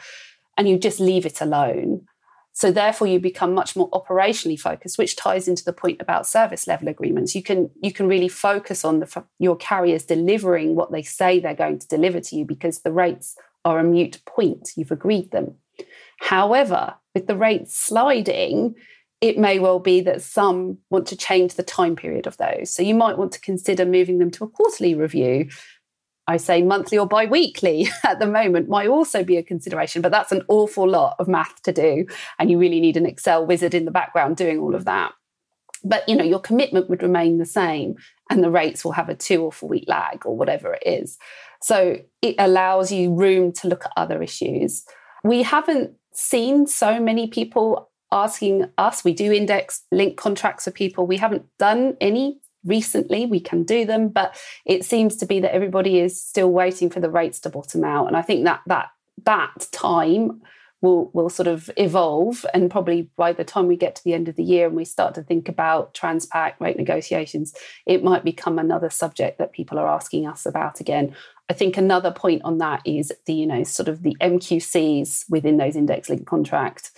and 0.57 0.67
you 0.67 0.77
just 0.77 0.99
leave 0.99 1.25
it 1.25 1.41
alone. 1.41 2.07
So 2.55 2.71
therefore 2.71 3.07
you 3.07 3.19
become 3.19 3.53
much 3.53 3.75
more 3.75 3.89
operationally 3.91 4.59
focused, 4.59 4.97
which 4.97 5.15
ties 5.15 5.47
into 5.47 5.63
the 5.63 5.73
point 5.73 6.01
about 6.01 6.27
service 6.27 6.67
level 6.67 6.87
agreements. 6.87 7.33
You 7.35 7.41
can 7.41 7.71
you 7.81 7.91
can 7.91 8.07
really 8.07 8.27
focus 8.27 8.85
on 8.85 8.99
the 8.99 9.23
your 9.39 9.55
carriers 9.55 10.05
delivering 10.05 10.75
what 10.75 10.91
they 10.91 11.01
say 11.01 11.39
they're 11.39 11.55
going 11.55 11.79
to 11.79 11.87
deliver 11.87 12.19
to 12.19 12.35
you 12.35 12.45
because 12.45 12.79
the 12.79 12.91
rates 12.91 13.35
are 13.65 13.79
a 13.79 13.83
mute 13.83 14.21
point. 14.25 14.71
You've 14.75 14.91
agreed 14.91 15.31
them. 15.31 15.55
However, 16.19 16.95
with 17.15 17.27
the 17.27 17.35
rates 17.35 17.75
sliding, 17.77 18.75
it 19.23 19.37
may 19.37 19.57
well 19.57 19.79
be 19.79 20.01
that 20.01 20.21
some 20.21 20.77
want 20.89 21.07
to 21.07 21.15
change 21.15 21.53
the 21.53 21.63
time 21.63 21.95
period 21.95 22.27
of 22.27 22.35
those. 22.35 22.69
So 22.69 22.83
you 22.83 22.93
might 22.93 23.17
want 23.17 23.31
to 23.31 23.39
consider 23.39 23.85
moving 23.85 24.17
them 24.17 24.29
to 24.31 24.43
a 24.43 24.49
quarterly 24.49 24.95
review. 24.95 25.47
I 26.27 26.35
say 26.35 26.61
monthly 26.61 26.97
or 26.97 27.07
bi 27.07 27.25
weekly 27.25 27.87
at 28.03 28.19
the 28.19 28.27
moment 28.27 28.67
might 28.67 28.89
also 28.89 29.23
be 29.23 29.37
a 29.37 29.43
consideration, 29.43 30.01
but 30.01 30.11
that's 30.11 30.33
an 30.33 30.43
awful 30.49 30.89
lot 30.89 31.15
of 31.19 31.29
math 31.29 31.61
to 31.61 31.71
do. 31.71 32.05
And 32.37 32.51
you 32.51 32.59
really 32.59 32.81
need 32.81 32.97
an 32.97 33.05
Excel 33.05 33.45
wizard 33.45 33.73
in 33.73 33.85
the 33.85 33.91
background 33.91 34.35
doing 34.35 34.59
all 34.59 34.75
of 34.75 34.83
that. 34.83 35.13
But 35.85 36.07
you 36.09 36.17
know, 36.17 36.25
your 36.25 36.41
commitment 36.41 36.89
would 36.89 37.01
remain 37.01 37.37
the 37.37 37.45
same 37.45 37.95
and 38.29 38.43
the 38.43 38.51
rates 38.51 38.83
will 38.83 38.91
have 38.91 39.07
a 39.07 39.15
two 39.15 39.41
or 39.41 39.53
four 39.53 39.69
week 39.69 39.85
lag 39.87 40.25
or 40.25 40.35
whatever 40.35 40.73
it 40.73 40.83
is. 40.85 41.17
So 41.61 42.01
it 42.21 42.35
allows 42.39 42.91
you 42.91 43.13
room 43.13 43.53
to 43.53 43.69
look 43.69 43.85
at 43.85 43.91
other 43.95 44.21
issues. 44.21 44.83
We 45.23 45.43
haven't 45.43 45.93
seen 46.11 46.67
so 46.67 46.99
many 46.99 47.27
people 47.27 47.89
asking 48.13 48.69
us. 48.77 49.03
We 49.03 49.13
do 49.13 49.33
index 49.33 49.83
link 49.91 50.15
contracts 50.17 50.65
for 50.65 50.71
people. 50.71 51.05
We 51.05 51.17
haven't 51.17 51.45
done 51.57 51.97
any 51.99 52.39
recently. 52.63 53.25
We 53.25 53.39
can 53.39 53.63
do 53.63 53.85
them, 53.85 54.09
but 54.09 54.39
it 54.65 54.85
seems 54.85 55.17
to 55.17 55.25
be 55.25 55.39
that 55.41 55.53
everybody 55.53 55.99
is 55.99 56.21
still 56.21 56.51
waiting 56.51 56.89
for 56.89 56.99
the 56.99 57.09
rates 57.09 57.39
to 57.41 57.49
bottom 57.49 57.83
out. 57.83 58.07
And 58.07 58.15
I 58.15 58.21
think 58.21 58.45
that 58.45 58.61
that 58.67 58.89
that 59.25 59.67
time 59.71 60.41
will 60.83 61.09
will 61.13 61.29
sort 61.29 61.47
of 61.47 61.71
evolve 61.77 62.45
and 62.53 62.69
probably 62.69 63.09
by 63.15 63.31
the 63.33 63.43
time 63.43 63.67
we 63.67 63.77
get 63.77 63.95
to 63.95 64.03
the 64.03 64.13
end 64.13 64.27
of 64.27 64.35
the 64.35 64.43
year 64.43 64.67
and 64.67 64.75
we 64.75 64.85
start 64.85 65.15
to 65.15 65.23
think 65.23 65.49
about 65.49 65.93
transpac 65.93 66.59
rate 66.59 66.77
negotiations 66.77 67.55
it 67.85 68.03
might 68.03 68.23
become 68.23 68.59
another 68.59 68.89
subject 68.89 69.37
that 69.37 69.53
people 69.53 69.79
are 69.79 69.87
asking 69.87 70.27
us 70.27 70.45
about 70.45 70.81
again 70.81 71.15
i 71.49 71.53
think 71.53 71.77
another 71.77 72.11
point 72.11 72.41
on 72.43 72.57
that 72.57 72.81
is 72.85 73.13
the 73.25 73.33
you 73.33 73.47
know 73.47 73.63
sort 73.63 73.87
of 73.87 74.03
the 74.03 74.15
mqcs 74.19 75.23
within 75.29 75.57
those 75.57 75.77
index 75.77 76.09
link 76.09 76.27
contracts 76.27 76.91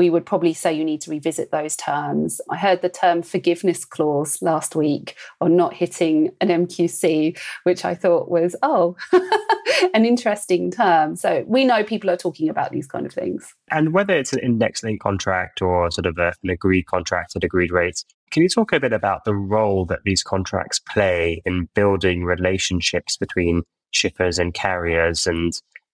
we 0.00 0.08
would 0.08 0.24
probably 0.24 0.54
say 0.54 0.72
you 0.72 0.82
need 0.82 1.02
to 1.02 1.10
revisit 1.10 1.50
those 1.50 1.76
terms. 1.76 2.40
I 2.48 2.56
heard 2.56 2.80
the 2.80 2.88
term 2.88 3.20
forgiveness 3.20 3.84
clause 3.84 4.40
last 4.40 4.74
week 4.74 5.14
on 5.42 5.56
not 5.56 5.74
hitting 5.74 6.30
an 6.40 6.48
MQC, 6.48 7.38
which 7.64 7.84
I 7.84 7.94
thought 7.94 8.30
was, 8.30 8.56
oh, 8.62 8.96
an 9.92 10.06
interesting 10.06 10.70
term. 10.70 11.16
So 11.16 11.44
we 11.46 11.66
know 11.66 11.84
people 11.84 12.08
are 12.08 12.16
talking 12.16 12.48
about 12.48 12.72
these 12.72 12.86
kind 12.86 13.04
of 13.04 13.12
things. 13.12 13.54
And 13.70 13.92
whether 13.92 14.16
it's 14.16 14.32
an 14.32 14.38
index 14.38 14.82
linked 14.82 15.02
contract 15.02 15.60
or 15.60 15.90
sort 15.90 16.06
of 16.06 16.16
a, 16.16 16.32
an 16.42 16.48
agreed 16.48 16.86
contract 16.86 17.36
at 17.36 17.44
agreed 17.44 17.70
rates, 17.70 18.06
can 18.30 18.42
you 18.42 18.48
talk 18.48 18.72
a 18.72 18.80
bit 18.80 18.94
about 18.94 19.26
the 19.26 19.34
role 19.34 19.84
that 19.84 20.00
these 20.06 20.22
contracts 20.22 20.78
play 20.78 21.42
in 21.44 21.68
building 21.74 22.24
relationships 22.24 23.18
between 23.18 23.64
shippers 23.90 24.38
and 24.38 24.54
carriers 24.54 25.26
and 25.26 25.52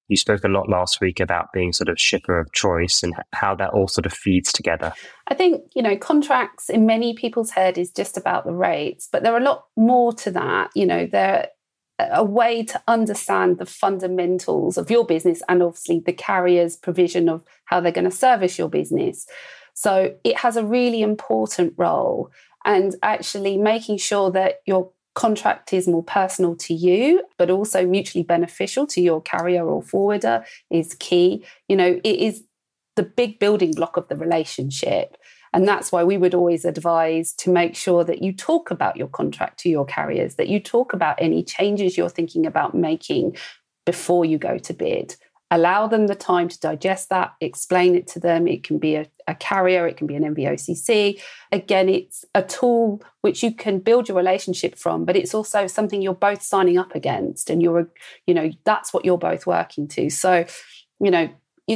you 0.08 0.16
spoke 0.16 0.44
a 0.44 0.48
lot 0.48 0.68
last 0.68 1.00
week 1.00 1.20
about 1.20 1.52
being 1.52 1.72
sort 1.72 1.88
of 1.88 2.00
shipper 2.00 2.38
of 2.38 2.52
choice 2.52 3.02
and 3.02 3.14
how 3.32 3.54
that 3.56 3.70
all 3.70 3.88
sort 3.88 4.06
of 4.06 4.12
feeds 4.12 4.52
together. 4.52 4.92
I 5.28 5.34
think, 5.34 5.62
you 5.74 5.82
know, 5.82 5.96
contracts 5.96 6.70
in 6.70 6.86
many 6.86 7.14
people's 7.14 7.50
head 7.50 7.78
is 7.78 7.90
just 7.90 8.16
about 8.16 8.44
the 8.44 8.54
rates, 8.54 9.08
but 9.10 9.22
there 9.22 9.34
are 9.34 9.40
a 9.40 9.44
lot 9.44 9.64
more 9.76 10.12
to 10.14 10.30
that. 10.32 10.70
You 10.74 10.86
know, 10.86 11.06
they're 11.06 11.48
a 11.98 12.24
way 12.24 12.62
to 12.62 12.82
understand 12.86 13.58
the 13.58 13.66
fundamentals 13.66 14.76
of 14.76 14.90
your 14.90 15.06
business 15.06 15.42
and 15.48 15.62
obviously 15.62 16.00
the 16.00 16.12
carrier's 16.12 16.76
provision 16.76 17.28
of 17.28 17.42
how 17.64 17.80
they're 17.80 17.92
going 17.92 18.04
to 18.04 18.10
service 18.10 18.58
your 18.58 18.68
business. 18.68 19.26
So 19.74 20.14
it 20.24 20.38
has 20.38 20.56
a 20.56 20.64
really 20.64 21.02
important 21.02 21.74
role 21.76 22.30
and 22.64 22.94
actually 23.02 23.56
making 23.56 23.98
sure 23.98 24.30
that 24.32 24.56
your 24.66 24.90
contract 25.16 25.72
is 25.72 25.88
more 25.88 26.04
personal 26.04 26.54
to 26.54 26.74
you, 26.74 27.24
but 27.38 27.50
also 27.50 27.84
mutually 27.84 28.22
beneficial 28.22 28.86
to 28.86 29.00
your 29.00 29.20
carrier 29.20 29.66
or 29.66 29.82
forwarder 29.82 30.44
is 30.70 30.94
key. 31.00 31.44
You 31.68 31.76
know, 31.76 32.00
it 32.04 32.16
is 32.20 32.44
the 32.94 33.02
big 33.02 33.40
building 33.40 33.72
block 33.72 33.96
of 33.96 34.06
the 34.08 34.16
relationship. 34.16 35.16
And 35.52 35.66
that's 35.66 35.90
why 35.90 36.04
we 36.04 36.18
would 36.18 36.34
always 36.34 36.64
advise 36.64 37.32
to 37.38 37.50
make 37.50 37.74
sure 37.74 38.04
that 38.04 38.22
you 38.22 38.32
talk 38.32 38.70
about 38.70 38.96
your 38.96 39.08
contract 39.08 39.58
to 39.60 39.70
your 39.70 39.86
carriers, 39.86 40.36
that 40.36 40.48
you 40.48 40.60
talk 40.60 40.92
about 40.92 41.16
any 41.18 41.42
changes 41.42 41.96
you're 41.96 42.10
thinking 42.10 42.44
about 42.46 42.74
making 42.74 43.36
before 43.86 44.24
you 44.24 44.36
go 44.36 44.58
to 44.58 44.74
bid 44.74 45.16
allow 45.50 45.86
them 45.86 46.06
the 46.06 46.14
time 46.14 46.48
to 46.48 46.58
digest 46.58 47.08
that, 47.10 47.34
explain 47.40 47.94
it 47.94 48.06
to 48.08 48.20
them. 48.20 48.48
It 48.48 48.64
can 48.64 48.78
be 48.78 48.96
a, 48.96 49.06
a, 49.28 49.34
carrier, 49.34 49.86
it 49.86 49.96
can 49.96 50.06
be 50.06 50.16
an 50.16 50.34
NVOCC. 50.34 51.20
Again, 51.52 51.88
it's 51.88 52.24
a 52.34 52.42
tool 52.42 53.02
which 53.20 53.42
you 53.42 53.54
can 53.54 53.78
build 53.78 54.08
your 54.08 54.16
relationship 54.16 54.76
from, 54.76 55.04
but 55.04 55.16
it's 55.16 55.34
also 55.34 55.66
something 55.66 56.02
you're 56.02 56.14
both 56.14 56.42
signing 56.42 56.78
up 56.78 56.94
against, 56.94 57.48
and 57.48 57.62
you're, 57.62 57.88
you 58.26 58.34
know, 58.34 58.50
that's 58.64 58.92
what 58.92 59.04
you're 59.04 59.18
both 59.18 59.46
working 59.46 59.86
to. 59.88 60.10
So, 60.10 60.44
you 61.00 61.10
know. 61.10 61.28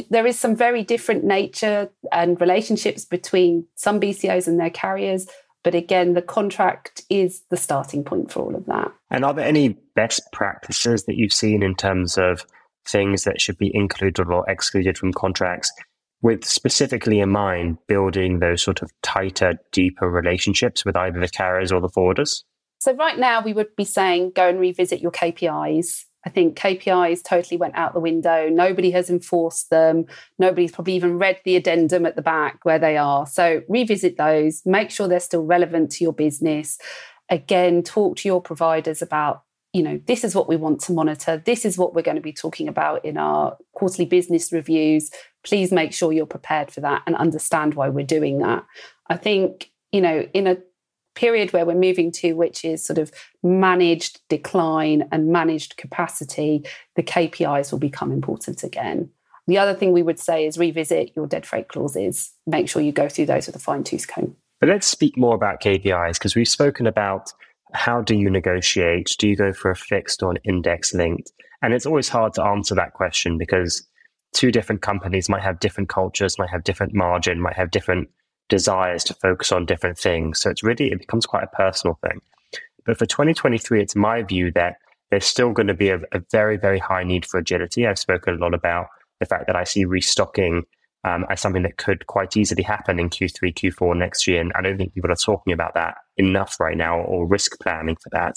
there 0.08 0.26
is 0.26 0.38
some 0.38 0.54
very 0.54 0.84
different 0.84 1.24
nature 1.24 1.90
and 2.12 2.40
relationships 2.40 3.04
between 3.04 3.66
some 3.74 4.00
BCOs 4.00 4.46
and 4.46 4.58
their 4.58 4.70
carriers, 4.70 5.26
but 5.62 5.74
again, 5.74 6.14
the 6.14 6.22
contract 6.22 7.02
is 7.10 7.42
the 7.50 7.56
starting 7.56 8.04
point 8.04 8.32
for 8.32 8.40
all 8.40 8.54
of 8.54 8.66
that. 8.66 8.92
And 9.10 9.24
are 9.24 9.34
there 9.34 9.46
any 9.46 9.70
best 9.94 10.22
practices 10.32 11.04
that 11.04 11.16
you've 11.16 11.32
seen 11.32 11.62
in 11.62 11.74
terms 11.74 12.16
of 12.16 12.46
things 12.86 13.24
that 13.24 13.40
should 13.40 13.58
be 13.58 13.70
included 13.74 14.26
or 14.28 14.48
excluded 14.48 14.98
from 14.98 15.12
contracts 15.12 15.70
with 16.22 16.44
specifically 16.44 17.20
in 17.20 17.30
mind 17.30 17.78
building 17.86 18.38
those 18.38 18.62
sort 18.62 18.82
of 18.82 18.90
tighter, 19.02 19.54
deeper 19.72 20.10
relationships 20.10 20.84
with 20.84 20.96
either 20.96 21.18
the 21.18 21.28
carriers 21.28 21.72
or 21.72 21.80
the 21.80 21.88
forwarders? 21.88 22.42
So, 22.78 22.94
right 22.94 23.18
now, 23.18 23.42
we 23.42 23.52
would 23.52 23.76
be 23.76 23.84
saying 23.84 24.32
go 24.34 24.48
and 24.48 24.58
revisit 24.58 25.00
your 25.00 25.12
KPIs. 25.12 26.04
I 26.26 26.30
think 26.30 26.58
KPIs 26.58 27.22
totally 27.22 27.56
went 27.56 27.76
out 27.76 27.94
the 27.94 28.00
window. 28.00 28.48
Nobody 28.50 28.90
has 28.90 29.08
enforced 29.08 29.70
them. 29.70 30.04
Nobody's 30.38 30.72
probably 30.72 30.94
even 30.94 31.18
read 31.18 31.40
the 31.44 31.56
addendum 31.56 32.04
at 32.04 32.16
the 32.16 32.22
back 32.22 32.58
where 32.62 32.78
they 32.78 32.98
are. 32.98 33.26
So, 33.26 33.62
revisit 33.68 34.16
those, 34.16 34.62
make 34.64 34.90
sure 34.90 35.08
they're 35.08 35.20
still 35.20 35.44
relevant 35.44 35.92
to 35.92 36.04
your 36.04 36.12
business. 36.12 36.78
Again, 37.28 37.82
talk 37.82 38.16
to 38.18 38.28
your 38.28 38.42
providers 38.42 39.02
about 39.02 39.44
you 39.72 39.82
know, 39.82 40.00
this 40.06 40.24
is 40.24 40.34
what 40.34 40.48
we 40.48 40.56
want 40.56 40.80
to 40.82 40.92
monitor. 40.92 41.40
This 41.44 41.64
is 41.64 41.78
what 41.78 41.94
we're 41.94 42.02
going 42.02 42.16
to 42.16 42.22
be 42.22 42.32
talking 42.32 42.68
about 42.68 43.04
in 43.04 43.16
our 43.16 43.56
quarterly 43.72 44.06
business 44.06 44.52
reviews. 44.52 45.10
Please 45.44 45.70
make 45.70 45.92
sure 45.92 46.12
you're 46.12 46.26
prepared 46.26 46.70
for 46.70 46.80
that 46.80 47.02
and 47.06 47.14
understand 47.16 47.74
why 47.74 47.88
we're 47.88 48.04
doing 48.04 48.38
that. 48.38 48.64
I 49.08 49.16
think, 49.16 49.70
you 49.92 50.00
know, 50.00 50.26
in 50.34 50.46
a 50.46 50.58
period 51.14 51.52
where 51.52 51.64
we're 51.64 51.74
moving 51.74 52.10
to, 52.12 52.32
which 52.32 52.64
is 52.64 52.84
sort 52.84 52.98
of 52.98 53.12
managed 53.42 54.20
decline 54.28 55.08
and 55.12 55.28
managed 55.28 55.76
capacity, 55.76 56.64
the 56.96 57.02
KPIs 57.02 57.70
will 57.70 57.78
become 57.78 58.10
important 58.10 58.64
again. 58.64 59.10
The 59.46 59.58
other 59.58 59.74
thing 59.74 59.92
we 59.92 60.02
would 60.02 60.18
say 60.18 60.46
is 60.46 60.58
revisit 60.58 61.12
your 61.16 61.26
dead 61.26 61.46
freight 61.46 61.68
clauses. 61.68 62.32
Make 62.46 62.68
sure 62.68 62.82
you 62.82 62.92
go 62.92 63.08
through 63.08 63.26
those 63.26 63.46
with 63.46 63.56
a 63.56 63.60
fine 63.60 63.84
tooth 63.84 64.06
comb. 64.08 64.36
But 64.60 64.68
let's 64.68 64.86
speak 64.86 65.16
more 65.16 65.34
about 65.34 65.60
KPIs 65.60 66.14
because 66.14 66.34
we've 66.34 66.46
spoken 66.48 66.86
about 66.86 67.32
how 67.72 68.02
do 68.02 68.14
you 68.14 68.30
negotiate? 68.30 69.14
Do 69.18 69.28
you 69.28 69.36
go 69.36 69.52
for 69.52 69.70
a 69.70 69.76
fixed 69.76 70.22
or 70.22 70.30
an 70.30 70.38
index 70.44 70.94
linked? 70.94 71.32
And 71.62 71.74
it's 71.74 71.86
always 71.86 72.08
hard 72.08 72.34
to 72.34 72.42
answer 72.42 72.74
that 72.74 72.94
question 72.94 73.38
because 73.38 73.86
two 74.32 74.50
different 74.50 74.82
companies 74.82 75.28
might 75.28 75.42
have 75.42 75.60
different 75.60 75.88
cultures, 75.88 76.38
might 76.38 76.50
have 76.50 76.64
different 76.64 76.94
margin, 76.94 77.40
might 77.40 77.56
have 77.56 77.70
different 77.70 78.08
desires 78.48 79.04
to 79.04 79.14
focus 79.14 79.52
on 79.52 79.66
different 79.66 79.98
things. 79.98 80.40
So 80.40 80.50
it's 80.50 80.62
really, 80.62 80.90
it 80.90 81.00
becomes 81.00 81.26
quite 81.26 81.44
a 81.44 81.56
personal 81.56 81.98
thing. 82.02 82.20
But 82.84 82.98
for 82.98 83.06
2023, 83.06 83.82
it's 83.82 83.96
my 83.96 84.22
view 84.22 84.50
that 84.52 84.76
there's 85.10 85.26
still 85.26 85.52
going 85.52 85.66
to 85.66 85.74
be 85.74 85.90
a, 85.90 86.00
a 86.12 86.22
very, 86.30 86.56
very 86.56 86.78
high 86.78 87.04
need 87.04 87.26
for 87.26 87.38
agility. 87.38 87.86
I've 87.86 87.98
spoken 87.98 88.34
a 88.34 88.38
lot 88.38 88.54
about 88.54 88.86
the 89.18 89.26
fact 89.26 89.46
that 89.46 89.56
I 89.56 89.64
see 89.64 89.84
restocking 89.84 90.64
um, 91.04 91.24
as 91.30 91.40
something 91.40 91.62
that 91.62 91.78
could 91.78 92.06
quite 92.06 92.36
easily 92.36 92.62
happen 92.62 92.98
in 92.98 93.08
Q3, 93.08 93.54
Q4 93.54 93.96
next 93.96 94.26
year. 94.26 94.40
And 94.40 94.52
I 94.54 94.60
don't 94.60 94.76
think 94.76 94.94
people 94.94 95.10
are 95.10 95.16
talking 95.16 95.52
about 95.52 95.74
that 95.74 95.96
enough 96.16 96.58
right 96.60 96.76
now 96.76 97.00
or 97.00 97.26
risk 97.26 97.58
planning 97.60 97.96
for 97.96 98.10
that. 98.10 98.36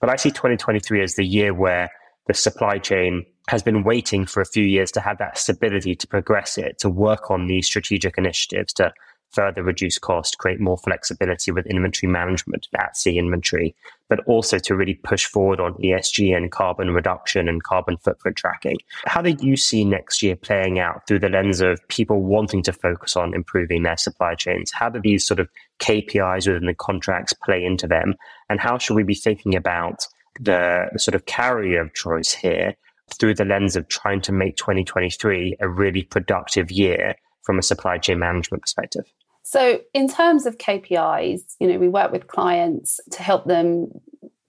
But 0.00 0.10
I 0.10 0.16
see 0.16 0.30
2023 0.30 1.02
as 1.02 1.14
the 1.14 1.24
year 1.24 1.54
where 1.54 1.88
the 2.26 2.34
supply 2.34 2.78
chain 2.78 3.24
has 3.48 3.62
been 3.62 3.82
waiting 3.82 4.26
for 4.26 4.40
a 4.40 4.46
few 4.46 4.64
years 4.64 4.90
to 4.92 5.00
have 5.00 5.18
that 5.18 5.38
stability 5.38 5.94
to 5.96 6.06
progress 6.06 6.58
it, 6.58 6.78
to 6.78 6.88
work 6.88 7.30
on 7.30 7.46
these 7.46 7.66
strategic 7.66 8.18
initiatives, 8.18 8.72
to 8.74 8.92
further 9.30 9.62
reduce 9.62 9.98
cost, 9.98 10.38
create 10.38 10.60
more 10.60 10.78
flexibility 10.78 11.50
with 11.50 11.66
inventory 11.66 12.10
management, 12.10 12.68
at 12.78 12.96
sea 12.96 13.18
inventory, 13.18 13.74
but 14.12 14.20
also 14.26 14.58
to 14.58 14.76
really 14.76 14.92
push 14.92 15.24
forward 15.24 15.58
on 15.58 15.72
ESG 15.76 16.36
and 16.36 16.52
carbon 16.52 16.90
reduction 16.90 17.48
and 17.48 17.62
carbon 17.62 17.96
footprint 17.96 18.36
tracking. 18.36 18.76
How 19.06 19.22
do 19.22 19.34
you 19.40 19.56
see 19.56 19.86
next 19.86 20.22
year 20.22 20.36
playing 20.36 20.78
out 20.78 21.06
through 21.06 21.20
the 21.20 21.30
lens 21.30 21.62
of 21.62 21.80
people 21.88 22.20
wanting 22.22 22.62
to 22.64 22.74
focus 22.74 23.16
on 23.16 23.32
improving 23.32 23.84
their 23.84 23.96
supply 23.96 24.34
chains? 24.34 24.70
How 24.70 24.90
do 24.90 25.00
these 25.02 25.24
sort 25.24 25.40
of 25.40 25.48
KPIs 25.78 26.46
within 26.46 26.66
the 26.66 26.74
contracts 26.74 27.32
play 27.32 27.64
into 27.64 27.86
them? 27.86 28.12
And 28.50 28.60
how 28.60 28.76
should 28.76 28.96
we 28.96 29.02
be 29.02 29.14
thinking 29.14 29.54
about 29.54 30.06
the, 30.38 30.90
sort 30.98 31.14
of 31.14 31.24
carrier 31.24 31.80
of 31.80 31.94
choice 31.94 32.32
here 32.32 32.74
through 33.18 33.36
the 33.36 33.46
lens 33.46 33.76
of 33.76 33.88
trying 33.88 34.20
to 34.20 34.32
make 34.32 34.56
2023 34.58 35.56
a 35.58 35.66
really 35.70 36.02
productive 36.02 36.70
year 36.70 37.14
from 37.44 37.58
a 37.58 37.62
supply 37.62 37.96
chain 37.96 38.18
management 38.18 38.62
perspective? 38.62 39.06
So, 39.42 39.80
in 39.92 40.08
terms 40.08 40.46
of 40.46 40.58
KPIs, 40.58 41.56
you 41.58 41.66
know, 41.66 41.78
we 41.78 41.88
work 41.88 42.12
with 42.12 42.28
clients 42.28 43.00
to 43.10 43.22
help 43.22 43.46
them 43.46 43.88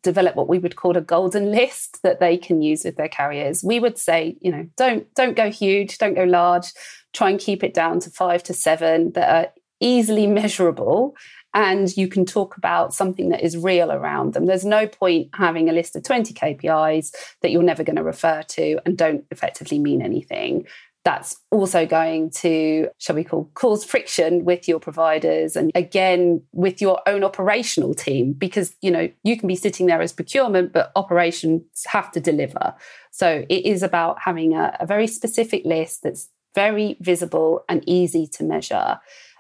develop 0.03 0.35
what 0.35 0.50
we 0.50 0.59
would 0.59 0.75
call 0.75 0.95
a 0.97 1.01
golden 1.01 1.51
list 1.51 2.03
that 2.03 2.19
they 2.19 2.38
can 2.38 2.62
use 2.62 2.83
with 2.83 2.97
their 2.97 3.07
carriers. 3.07 3.63
We 3.63 3.79
would 3.79 3.97
say, 3.97 4.38
you 4.41 4.51
know, 4.51 4.67
don't 4.77 5.12
don't 5.15 5.35
go 5.35 5.50
huge, 5.50 5.97
don't 5.97 6.13
go 6.13 6.25
large. 6.25 6.67
Try 7.13 7.29
and 7.29 7.39
keep 7.39 7.63
it 7.63 7.73
down 7.73 8.00
to 8.01 8.09
5 8.09 8.43
to 8.43 8.53
7 8.53 9.12
that 9.13 9.29
are 9.29 9.51
easily 9.79 10.27
measurable 10.41 11.15
and 11.53 11.95
you 11.95 12.07
can 12.07 12.25
talk 12.25 12.57
about 12.57 12.93
something 12.93 13.29
that 13.29 13.43
is 13.43 13.55
real 13.55 13.91
around 13.91 14.33
them. 14.33 14.47
There's 14.47 14.65
no 14.65 14.88
point 14.88 15.29
having 15.35 15.69
a 15.69 15.73
list 15.73 15.95
of 15.95 16.03
20 16.03 16.33
KPIs 16.33 17.12
that 17.41 17.51
you're 17.51 17.62
never 17.62 17.83
going 17.83 17.97
to 17.97 18.03
refer 18.03 18.41
to 18.41 18.79
and 18.85 18.97
don't 18.97 19.25
effectively 19.29 19.77
mean 19.77 20.01
anything 20.01 20.65
that's 21.03 21.36
also 21.51 21.86
going 21.86 22.29
to, 22.29 22.88
shall 22.98 23.15
we 23.15 23.24
call, 23.24 23.50
cause 23.55 23.83
friction 23.83 24.45
with 24.45 24.67
your 24.67 24.79
providers 24.79 25.55
and 25.55 25.72
again 25.75 26.41
with 26.53 26.81
your 26.81 27.01
own 27.05 27.24
operational 27.24 27.93
team 27.93 28.31
because 28.33 28.75
you 28.81 28.89
know 28.89 29.10
you 29.24 29.38
can 29.38 29.48
be 29.48 29.55
sitting 29.55 29.86
there 29.86 30.01
as 30.01 30.13
procurement, 30.13 30.72
but 30.72 30.91
operations 30.95 31.63
have 31.88 32.12
to 32.12 32.19
deliver. 32.19 32.74
So 33.12 33.45
it 33.50 33.65
is 33.65 33.83
about 33.83 34.17
having 34.22 34.53
a, 34.53 34.77
a 34.79 34.86
very 34.86 35.07
specific 35.07 35.65
list 35.65 36.03
that's 36.03 36.29
very 36.55 36.98
visible 37.01 37.65
and 37.67 37.83
easy 37.88 38.27
to 38.27 38.43
measure 38.43 39.00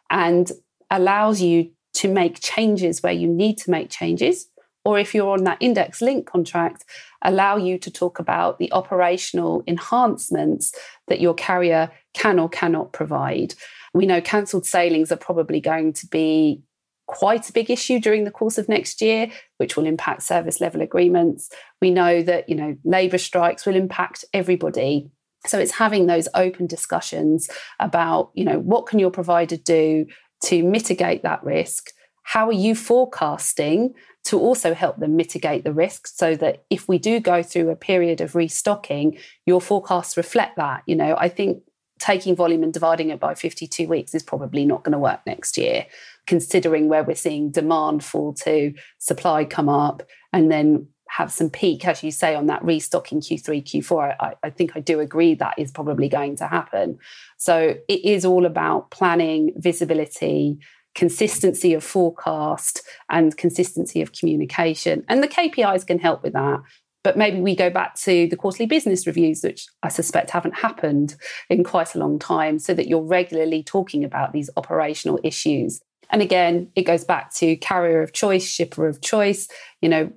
and 0.09 0.51
allows 0.89 1.41
you 1.41 1.71
to 1.93 2.07
make 2.09 2.41
changes 2.41 3.01
where 3.01 3.13
you 3.13 3.27
need 3.27 3.57
to 3.59 3.71
make 3.71 3.89
changes 3.89 4.47
or 4.85 4.99
if 4.99 5.15
you're 5.15 5.31
on 5.31 5.45
that 5.45 5.57
index 5.59 6.01
link 6.01 6.27
contract, 6.27 6.85
allow 7.21 7.55
you 7.55 7.77
to 7.79 7.91
talk 7.91 8.19
about 8.19 8.59
the 8.59 8.71
operational 8.73 9.63
enhancements 9.67 10.73
that 11.07 11.21
your 11.21 11.33
carrier 11.33 11.91
can 12.13 12.39
or 12.39 12.49
cannot 12.49 12.91
provide. 12.91 13.55
We 13.93 14.05
know 14.05 14.21
cancelled 14.21 14.65
sailings 14.65 15.11
are 15.11 15.17
probably 15.17 15.61
going 15.61 15.93
to 15.93 16.07
be 16.07 16.63
quite 17.05 17.49
a 17.49 17.53
big 17.53 17.69
issue 17.69 17.99
during 17.99 18.23
the 18.23 18.31
course 18.31 18.57
of 18.57 18.69
next 18.69 19.01
year 19.01 19.29
which 19.57 19.75
will 19.75 19.85
impact 19.85 20.23
service 20.23 20.61
level 20.61 20.81
agreements 20.81 21.49
we 21.81 21.91
know 21.91 22.23
that 22.23 22.47
you 22.47 22.55
know 22.55 22.77
labor 22.85 23.17
strikes 23.17 23.65
will 23.65 23.75
impact 23.75 24.23
everybody 24.33 25.11
so 25.45 25.59
it's 25.59 25.73
having 25.73 26.07
those 26.07 26.29
open 26.33 26.65
discussions 26.65 27.49
about 27.81 28.31
you 28.35 28.45
know 28.45 28.57
what 28.57 28.87
can 28.87 28.99
your 28.99 29.11
provider 29.11 29.57
do 29.57 30.05
to 30.41 30.63
mitigate 30.63 31.23
that 31.23 31.43
risk 31.43 31.89
how 32.23 32.47
are 32.47 32.53
you 32.53 32.75
forecasting 32.75 33.93
to 34.25 34.39
also 34.39 34.73
help 34.73 34.97
them 34.97 35.15
mitigate 35.15 35.63
the 35.63 35.73
risk 35.73 36.07
so 36.07 36.35
that 36.35 36.63
if 36.69 36.87
we 36.87 36.97
do 36.97 37.19
go 37.19 37.43
through 37.43 37.69
a 37.69 37.75
period 37.75 38.21
of 38.21 38.35
restocking, 38.35 39.17
your 39.45 39.59
forecasts 39.59 40.15
reflect 40.15 40.55
that. 40.55 40.81
You 40.85 40.95
know, 40.95 41.15
I 41.17 41.27
think 41.27 41.61
taking 41.99 42.35
volume 42.35 42.63
and 42.63 42.73
dividing 42.73 43.09
it 43.09 43.19
by 43.19 43.35
52 43.35 43.87
weeks 43.87 44.15
is 44.15 44.23
probably 44.23 44.65
not 44.65 44.83
going 44.83 44.93
to 44.93 44.99
work 44.99 45.19
next 45.25 45.57
year, 45.57 45.85
considering 46.25 46.87
where 46.87 47.03
we're 47.03 47.15
seeing 47.15 47.51
demand 47.51 48.03
fall 48.03 48.33
to, 48.33 48.73
supply 48.97 49.43
come 49.45 49.69
up, 49.69 50.03
and 50.31 50.51
then 50.51 50.87
have 51.09 51.31
some 51.31 51.49
peak, 51.49 51.85
as 51.87 52.01
you 52.01 52.09
say, 52.09 52.33
on 52.33 52.47
that 52.47 52.63
restocking 52.63 53.21
Q3, 53.21 53.63
Q4. 53.63 54.15
I, 54.19 54.33
I, 54.41 54.49
think 54.49 54.71
I 54.75 54.79
do 54.79 54.99
agree 54.99 55.35
that 55.35 55.53
is 55.59 55.71
probably 55.71 56.09
going 56.09 56.35
to 56.37 56.47
happen. 56.47 56.97
So 57.37 57.75
it 57.87 58.03
is 58.03 58.25
all 58.25 58.47
about 58.47 58.89
planning, 58.89 59.53
visibility, 59.55 60.57
consistency 60.95 61.73
of 61.73 61.83
forecast 61.83 62.81
and 63.09 63.35
consistency 63.37 64.01
of 64.01 64.13
communication. 64.13 65.03
And 65.07 65.23
the 65.23 65.27
KPIs 65.27 65.85
can 65.85 65.99
help 65.99 66.23
with 66.23 66.33
that. 66.33 66.61
But 67.03 67.17
maybe 67.17 67.41
we 67.41 67.55
go 67.55 67.69
back 67.69 67.95
to 68.01 68.27
the 68.27 68.37
quarterly 68.37 68.65
business 68.65 69.05
reviews, 69.05 69.43
which 69.43 69.67
I 69.83 69.89
suspect 69.89 70.29
haven't 70.29 70.55
happened 70.55 71.15
in 71.49 71.63
quite 71.63 71.95
a 71.95 71.99
long 71.99 72.17
time, 72.17 72.59
so 72.59 72.73
that 72.73 72.87
you're 72.87 73.03
regularly 73.03 73.61
talking 73.61 74.05
about 74.05 74.31
these 74.31 74.49
operational 74.55 75.19
issues. 75.21 75.81
And 76.11 76.21
again, 76.21 76.69
it 76.75 76.83
goes 76.83 77.03
back 77.03 77.33
to 77.35 77.57
carrier 77.57 78.01
of 78.01 78.13
choice, 78.13 78.47
shipper 78.47 78.87
of 78.87 79.01
choice. 79.01 79.49
You 79.81 79.89
know, 79.89 80.13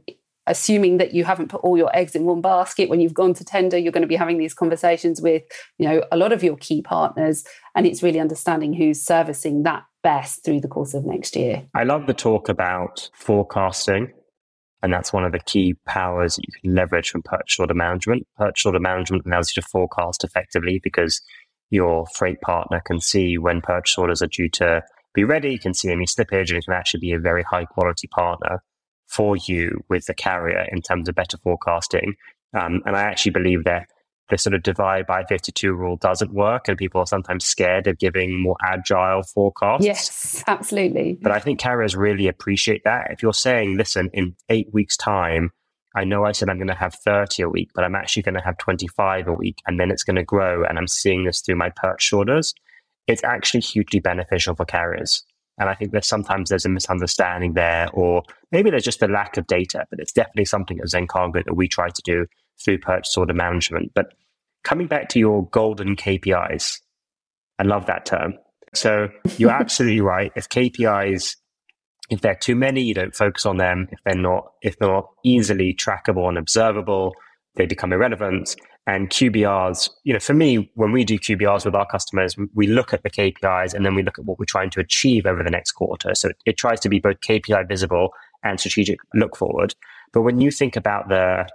assuming 0.46 0.98
that 0.98 1.12
you 1.12 1.24
haven't 1.24 1.48
put 1.48 1.62
all 1.62 1.76
your 1.76 1.94
eggs 1.96 2.14
in 2.14 2.24
one 2.24 2.40
basket 2.40 2.88
when 2.88 3.00
you've 3.00 3.14
gone 3.14 3.34
to 3.34 3.44
tender 3.44 3.76
you're 3.76 3.92
going 3.92 4.02
to 4.02 4.08
be 4.08 4.16
having 4.16 4.38
these 4.38 4.54
conversations 4.54 5.20
with 5.20 5.42
you 5.78 5.88
know 5.88 6.02
a 6.12 6.16
lot 6.16 6.32
of 6.32 6.42
your 6.42 6.56
key 6.56 6.80
partners 6.80 7.44
and 7.74 7.86
it's 7.86 8.02
really 8.02 8.20
understanding 8.20 8.72
who's 8.72 9.02
servicing 9.02 9.64
that 9.64 9.82
best 10.06 10.44
through 10.44 10.60
the 10.60 10.68
course 10.68 10.94
of 10.94 11.04
next 11.04 11.34
year. 11.34 11.64
I 11.74 11.82
love 11.82 12.06
the 12.06 12.14
talk 12.14 12.48
about 12.48 13.10
forecasting. 13.12 14.12
And 14.80 14.92
that's 14.92 15.12
one 15.12 15.24
of 15.24 15.32
the 15.32 15.40
key 15.40 15.74
powers 15.84 16.36
that 16.36 16.44
you 16.46 16.60
can 16.60 16.74
leverage 16.76 17.10
from 17.10 17.22
purchase 17.22 17.58
order 17.58 17.74
management. 17.74 18.24
Purchase 18.36 18.66
order 18.66 18.78
management 18.78 19.26
allows 19.26 19.50
you 19.50 19.60
to 19.60 19.66
forecast 19.66 20.22
effectively 20.22 20.80
because 20.80 21.20
your 21.70 22.06
freight 22.06 22.40
partner 22.40 22.80
can 22.86 23.00
see 23.00 23.36
when 23.36 23.60
purchase 23.60 23.98
orders 23.98 24.22
are 24.22 24.28
due 24.28 24.48
to 24.50 24.84
be 25.12 25.24
ready, 25.24 25.58
can 25.58 25.74
see 25.74 25.90
any 25.90 26.06
slippage, 26.06 26.50
and 26.50 26.58
it 26.58 26.66
can 26.66 26.74
actually 26.74 27.00
be 27.00 27.12
a 27.12 27.18
very 27.18 27.42
high 27.42 27.64
quality 27.64 28.06
partner 28.06 28.62
for 29.08 29.36
you 29.36 29.80
with 29.88 30.06
the 30.06 30.14
carrier 30.14 30.68
in 30.70 30.82
terms 30.82 31.08
of 31.08 31.16
better 31.16 31.38
forecasting. 31.38 32.14
Um, 32.54 32.80
and 32.86 32.94
I 32.94 33.02
actually 33.02 33.32
believe 33.32 33.64
that 33.64 33.88
the 34.28 34.38
sort 34.38 34.54
of 34.54 34.62
divide 34.62 35.06
by 35.06 35.24
52 35.24 35.72
rule 35.72 35.96
doesn't 35.96 36.32
work 36.32 36.68
and 36.68 36.76
people 36.76 37.00
are 37.00 37.06
sometimes 37.06 37.44
scared 37.44 37.86
of 37.86 37.98
giving 37.98 38.40
more 38.40 38.56
agile 38.62 39.22
forecasts. 39.22 39.84
Yes, 39.84 40.42
absolutely. 40.46 41.18
But 41.20 41.32
I 41.32 41.38
think 41.38 41.60
carriers 41.60 41.94
really 41.94 42.26
appreciate 42.26 42.82
that. 42.84 43.10
If 43.10 43.22
you're 43.22 43.32
saying, 43.32 43.76
listen, 43.76 44.10
in 44.12 44.34
eight 44.48 44.72
weeks' 44.72 44.96
time, 44.96 45.52
I 45.94 46.04
know 46.04 46.24
I 46.24 46.32
said 46.32 46.48
I'm 46.48 46.58
going 46.58 46.66
to 46.68 46.74
have 46.74 46.94
30 46.94 47.42
a 47.42 47.48
week, 47.48 47.70
but 47.74 47.84
I'm 47.84 47.94
actually 47.94 48.22
going 48.22 48.34
to 48.34 48.42
have 48.42 48.58
25 48.58 49.28
a 49.28 49.32
week 49.32 49.58
and 49.66 49.78
then 49.78 49.90
it's 49.90 50.02
going 50.02 50.16
to 50.16 50.24
grow 50.24 50.64
and 50.64 50.76
I'm 50.76 50.88
seeing 50.88 51.24
this 51.24 51.40
through 51.40 51.56
my 51.56 51.70
perch 51.70 52.12
orders, 52.12 52.52
it's 53.06 53.22
actually 53.22 53.60
hugely 53.60 54.00
beneficial 54.00 54.54
for 54.54 54.64
carriers. 54.64 55.24
And 55.58 55.70
I 55.70 55.74
think 55.74 55.92
that 55.92 56.04
sometimes 56.04 56.50
there's 56.50 56.66
a 56.66 56.68
misunderstanding 56.68 57.54
there, 57.54 57.88
or 57.94 58.24
maybe 58.52 58.68
there's 58.68 58.84
just 58.84 59.02
a 59.02 59.08
lack 59.08 59.38
of 59.38 59.46
data, 59.46 59.86
but 59.88 60.00
it's 60.00 60.12
definitely 60.12 60.44
something 60.44 60.78
at 60.80 60.86
Zencargo 60.86 61.42
that 61.44 61.56
we 61.56 61.66
try 61.66 61.88
to 61.88 62.02
do 62.04 62.26
through 62.62 62.78
purchase 62.78 63.16
order 63.16 63.34
management. 63.34 63.92
But 63.94 64.14
coming 64.64 64.86
back 64.86 65.08
to 65.10 65.18
your 65.18 65.46
golden 65.48 65.96
KPIs, 65.96 66.80
I 67.58 67.62
love 67.64 67.86
that 67.86 68.06
term. 68.06 68.34
So 68.74 69.08
you're 69.38 69.50
absolutely 69.50 70.00
right. 70.00 70.32
If 70.36 70.48
KPIs, 70.48 71.36
if 72.10 72.20
they're 72.20 72.34
too 72.34 72.54
many, 72.54 72.82
you 72.82 72.94
don't 72.94 73.14
focus 73.14 73.46
on 73.46 73.56
them. 73.56 73.88
If 73.90 73.98
they're 74.04 74.14
not, 74.14 74.52
if 74.62 74.78
they're 74.78 74.88
not 74.88 75.08
easily 75.24 75.74
trackable 75.74 76.28
and 76.28 76.38
observable, 76.38 77.14
they 77.56 77.66
become 77.66 77.92
irrelevant. 77.92 78.56
And 78.88 79.10
QBRs, 79.10 79.90
you 80.04 80.12
know, 80.12 80.20
for 80.20 80.34
me, 80.34 80.70
when 80.74 80.92
we 80.92 81.04
do 81.04 81.18
QBRs 81.18 81.64
with 81.64 81.74
our 81.74 81.86
customers, 81.86 82.36
we 82.54 82.68
look 82.68 82.92
at 82.92 83.02
the 83.02 83.10
KPIs 83.10 83.74
and 83.74 83.84
then 83.84 83.96
we 83.96 84.04
look 84.04 84.16
at 84.16 84.24
what 84.24 84.38
we're 84.38 84.44
trying 84.44 84.70
to 84.70 84.80
achieve 84.80 85.26
over 85.26 85.42
the 85.42 85.50
next 85.50 85.72
quarter. 85.72 86.14
So 86.14 86.28
it, 86.28 86.36
it 86.46 86.56
tries 86.56 86.78
to 86.80 86.88
be 86.88 87.00
both 87.00 87.18
KPI 87.20 87.66
visible 87.66 88.10
and 88.44 88.60
strategic 88.60 89.00
look 89.12 89.36
forward. 89.36 89.74
But 90.12 90.22
when 90.22 90.40
you 90.40 90.52
think 90.52 90.76
about 90.76 91.08
the 91.08 91.48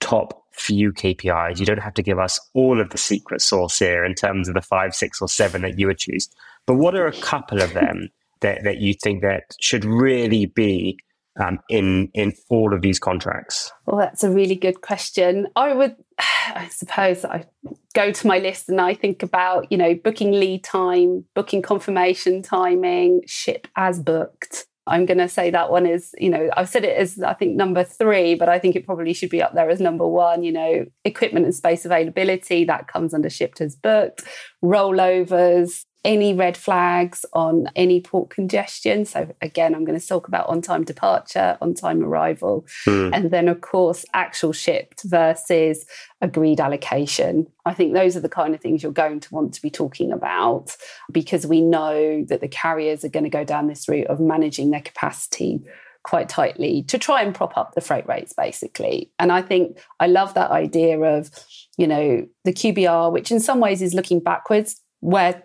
top 0.00 0.44
few 0.52 0.92
KPIs. 0.92 1.58
You 1.58 1.66
don't 1.66 1.78
have 1.78 1.94
to 1.94 2.02
give 2.02 2.18
us 2.18 2.40
all 2.54 2.80
of 2.80 2.90
the 2.90 2.98
secret 2.98 3.40
sauce 3.40 3.78
here 3.78 4.04
in 4.04 4.14
terms 4.14 4.48
of 4.48 4.54
the 4.54 4.60
five, 4.60 4.94
six, 4.94 5.22
or 5.22 5.28
seven 5.28 5.62
that 5.62 5.78
you 5.78 5.86
would 5.86 5.98
choose. 5.98 6.28
But 6.66 6.74
what 6.74 6.94
are 6.94 7.06
a 7.06 7.12
couple 7.12 7.62
of 7.62 7.72
them 7.74 8.08
that, 8.40 8.64
that 8.64 8.78
you 8.78 8.94
think 8.94 9.22
that 9.22 9.54
should 9.60 9.84
really 9.84 10.46
be 10.46 10.98
um, 11.38 11.60
in 11.68 12.10
in 12.14 12.32
all 12.48 12.74
of 12.74 12.82
these 12.82 12.98
contracts? 12.98 13.72
Well, 13.86 13.98
that's 13.98 14.24
a 14.24 14.30
really 14.30 14.56
good 14.56 14.80
question. 14.80 15.46
I 15.56 15.72
would, 15.72 15.96
I 16.18 16.68
suppose, 16.70 17.24
I 17.24 17.46
go 17.94 18.10
to 18.12 18.26
my 18.26 18.38
list 18.38 18.68
and 18.68 18.80
I 18.80 18.94
think 18.94 19.22
about 19.22 19.70
you 19.70 19.78
know 19.78 19.94
booking 19.94 20.32
lead 20.32 20.64
time, 20.64 21.24
booking 21.34 21.62
confirmation 21.62 22.42
timing, 22.42 23.22
ship 23.26 23.68
as 23.76 24.00
booked. 24.00 24.66
I'm 24.88 25.06
going 25.06 25.18
to 25.18 25.28
say 25.28 25.50
that 25.50 25.70
one 25.70 25.86
is, 25.86 26.14
you 26.18 26.30
know, 26.30 26.48
I've 26.56 26.68
said 26.68 26.84
it 26.84 26.96
as 26.96 27.20
I 27.20 27.34
think 27.34 27.56
number 27.56 27.84
three, 27.84 28.34
but 28.34 28.48
I 28.48 28.58
think 28.58 28.74
it 28.74 28.86
probably 28.86 29.12
should 29.12 29.30
be 29.30 29.42
up 29.42 29.54
there 29.54 29.70
as 29.70 29.80
number 29.80 30.06
one. 30.06 30.42
You 30.42 30.52
know, 30.52 30.86
equipment 31.04 31.44
and 31.44 31.54
space 31.54 31.84
availability 31.84 32.64
that 32.64 32.88
comes 32.88 33.14
under 33.14 33.30
shipped 33.30 33.60
as 33.60 33.76
booked, 33.76 34.24
rollovers, 34.64 35.84
any 36.04 36.32
red 36.32 36.56
flags 36.56 37.24
on 37.32 37.68
any 37.74 38.00
port 38.00 38.30
congestion. 38.30 39.04
So, 39.04 39.34
again, 39.42 39.74
I'm 39.74 39.84
going 39.84 39.98
to 39.98 40.06
talk 40.06 40.28
about 40.28 40.48
on 40.48 40.62
time 40.62 40.84
departure, 40.84 41.58
on 41.60 41.74
time 41.74 42.02
arrival, 42.02 42.66
mm. 42.86 43.10
and 43.12 43.30
then, 43.30 43.48
of 43.48 43.60
course, 43.60 44.04
actual 44.14 44.52
shipped 44.52 45.02
versus 45.04 45.84
agreed 46.20 46.60
allocation. 46.60 47.46
I 47.64 47.74
think 47.74 47.94
those 47.94 48.16
are 48.16 48.20
the 48.20 48.28
kind 48.28 48.54
of 48.54 48.60
things 48.60 48.82
you're 48.82 48.92
going 48.92 49.20
to 49.20 49.34
want 49.34 49.54
to 49.54 49.62
be 49.62 49.70
talking 49.70 50.12
about 50.12 50.76
because 51.12 51.46
we 51.46 51.60
know 51.60 52.24
that 52.24 52.40
the 52.40 52.48
carriers 52.48 53.04
are 53.04 53.10
going 53.10 53.24
to 53.24 53.30
go 53.30 53.44
down 53.44 53.66
this 53.66 53.88
route 53.88 54.06
of 54.06 54.20
managing 54.20 54.70
their 54.70 54.80
capacity 54.80 55.60
quite 56.04 56.28
tightly 56.28 56.84
to 56.84 56.96
try 56.96 57.22
and 57.22 57.34
prop 57.34 57.56
up 57.56 57.74
the 57.74 57.80
freight 57.80 58.06
rates 58.06 58.32
basically 58.32 59.10
and 59.18 59.30
i 59.32 59.42
think 59.42 59.78
i 60.00 60.06
love 60.06 60.32
that 60.32 60.50
idea 60.50 60.98
of 60.98 61.28
you 61.76 61.86
know 61.86 62.26
the 62.44 62.52
qbr 62.52 63.12
which 63.12 63.30
in 63.30 63.40
some 63.40 63.60
ways 63.60 63.82
is 63.82 63.94
looking 63.94 64.20
backwards 64.20 64.80
where 65.00 65.42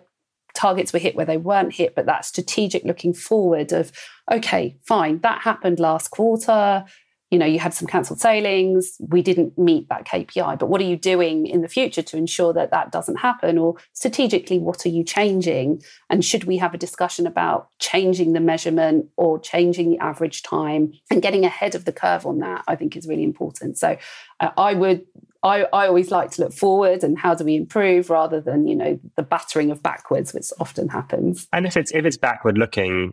targets 0.54 0.92
were 0.92 0.98
hit 0.98 1.16
where 1.16 1.26
they 1.26 1.36
weren't 1.36 1.74
hit, 1.74 1.94
but 1.94 2.06
that 2.06 2.24
strategic 2.24 2.84
looking 2.84 3.12
forward 3.12 3.72
of, 3.72 3.92
okay, 4.30 4.76
fine, 4.86 5.18
that 5.20 5.42
happened 5.42 5.78
last 5.78 6.08
quarter. 6.08 6.84
you 7.30 7.38
know, 7.38 7.46
you 7.46 7.58
had 7.58 7.74
some 7.74 7.88
cancelled 7.88 8.20
sailings, 8.20 8.96
we 9.00 9.20
didn't 9.20 9.58
meet 9.58 9.88
that 9.88 10.06
KPI. 10.06 10.56
But 10.56 10.68
what 10.68 10.80
are 10.80 10.84
you 10.84 10.96
doing 10.96 11.46
in 11.46 11.62
the 11.62 11.68
future 11.68 12.02
to 12.02 12.16
ensure 12.16 12.52
that 12.52 12.70
that 12.70 12.92
doesn't 12.92 13.16
happen? 13.16 13.58
Or 13.58 13.74
strategically, 13.92 14.58
what 14.58 14.86
are 14.86 14.90
you 14.90 15.02
changing? 15.02 15.82
And 16.08 16.24
should 16.24 16.44
we 16.44 16.58
have 16.58 16.74
a 16.74 16.78
discussion 16.78 17.26
about 17.26 17.70
changing 17.80 18.34
the 18.34 18.40
measurement 18.40 19.06
or 19.16 19.40
changing 19.40 19.90
the 19.90 19.98
average 19.98 20.44
time 20.44 20.92
and 21.10 21.22
getting 21.22 21.44
ahead 21.44 21.74
of 21.74 21.86
the 21.86 21.92
curve 21.92 22.24
on 22.24 22.38
that? 22.38 22.62
I 22.68 22.76
think 22.76 22.96
is 22.96 23.08
really 23.08 23.24
important. 23.24 23.78
So 23.78 23.96
uh, 24.38 24.50
I 24.56 24.74
would 24.74 25.04
I, 25.44 25.64
I, 25.72 25.86
always 25.86 26.10
like 26.10 26.30
to 26.32 26.42
look 26.42 26.52
forward 26.52 27.04
and 27.04 27.18
how 27.18 27.34
do 27.34 27.44
we 27.44 27.54
improve 27.54 28.10
rather 28.10 28.40
than 28.40 28.66
you 28.66 28.74
know 28.74 28.98
the 29.16 29.22
battering 29.22 29.70
of 29.70 29.82
backwards 29.82 30.32
which 30.32 30.50
often 30.58 30.88
happens 30.88 31.46
and 31.52 31.66
if 31.66 31.76
it's 31.76 31.92
if 31.92 32.04
it's 32.04 32.16
backward 32.16 32.58
looking 32.58 33.12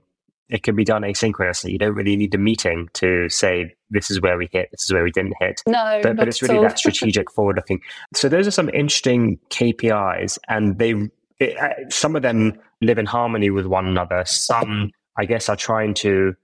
it 0.52 0.64
can 0.64 0.76
be 0.76 0.84
done 0.84 1.02
asynchronously. 1.04 1.72
You 1.72 1.80
don't 1.80 1.96
really 1.96 2.18
need 2.18 2.36
a 2.36 2.38
meeting 2.38 2.90
to 2.96 3.30
say 3.30 3.74
this 3.90 4.12
is 4.12 4.20
where 4.20 4.38
we 4.38 4.50
hit, 4.52 4.70
this 4.72 4.84
is 4.84 4.92
where 4.94 5.04
we 5.04 5.12
didn't 5.12 5.34
hit. 5.40 5.64
No, 5.66 6.02
but, 6.04 6.18
but 6.18 6.28
it's 6.28 6.42
really 6.42 6.60
that 6.62 6.78
strategic 6.78 7.32
forward 7.36 7.56
looking. 7.56 7.80
So 8.14 8.28
those 8.28 8.48
are 8.48 8.52
some 8.52 8.70
interesting 8.70 9.40
KPIs, 9.50 10.38
and 10.50 10.78
they 10.78 11.10
it, 11.40 11.58
uh, 11.58 11.90
some 11.90 12.16
of 12.18 12.22
them 12.22 12.60
live 12.82 13.00
in 13.00 13.06
harmony 13.06 13.50
with 13.50 13.66
one 13.66 13.88
another. 13.88 14.24
Some, 14.26 14.92
I 15.18 15.24
guess, 15.26 15.48
are 15.48 15.56
trying 15.56 15.94
to 15.96 16.36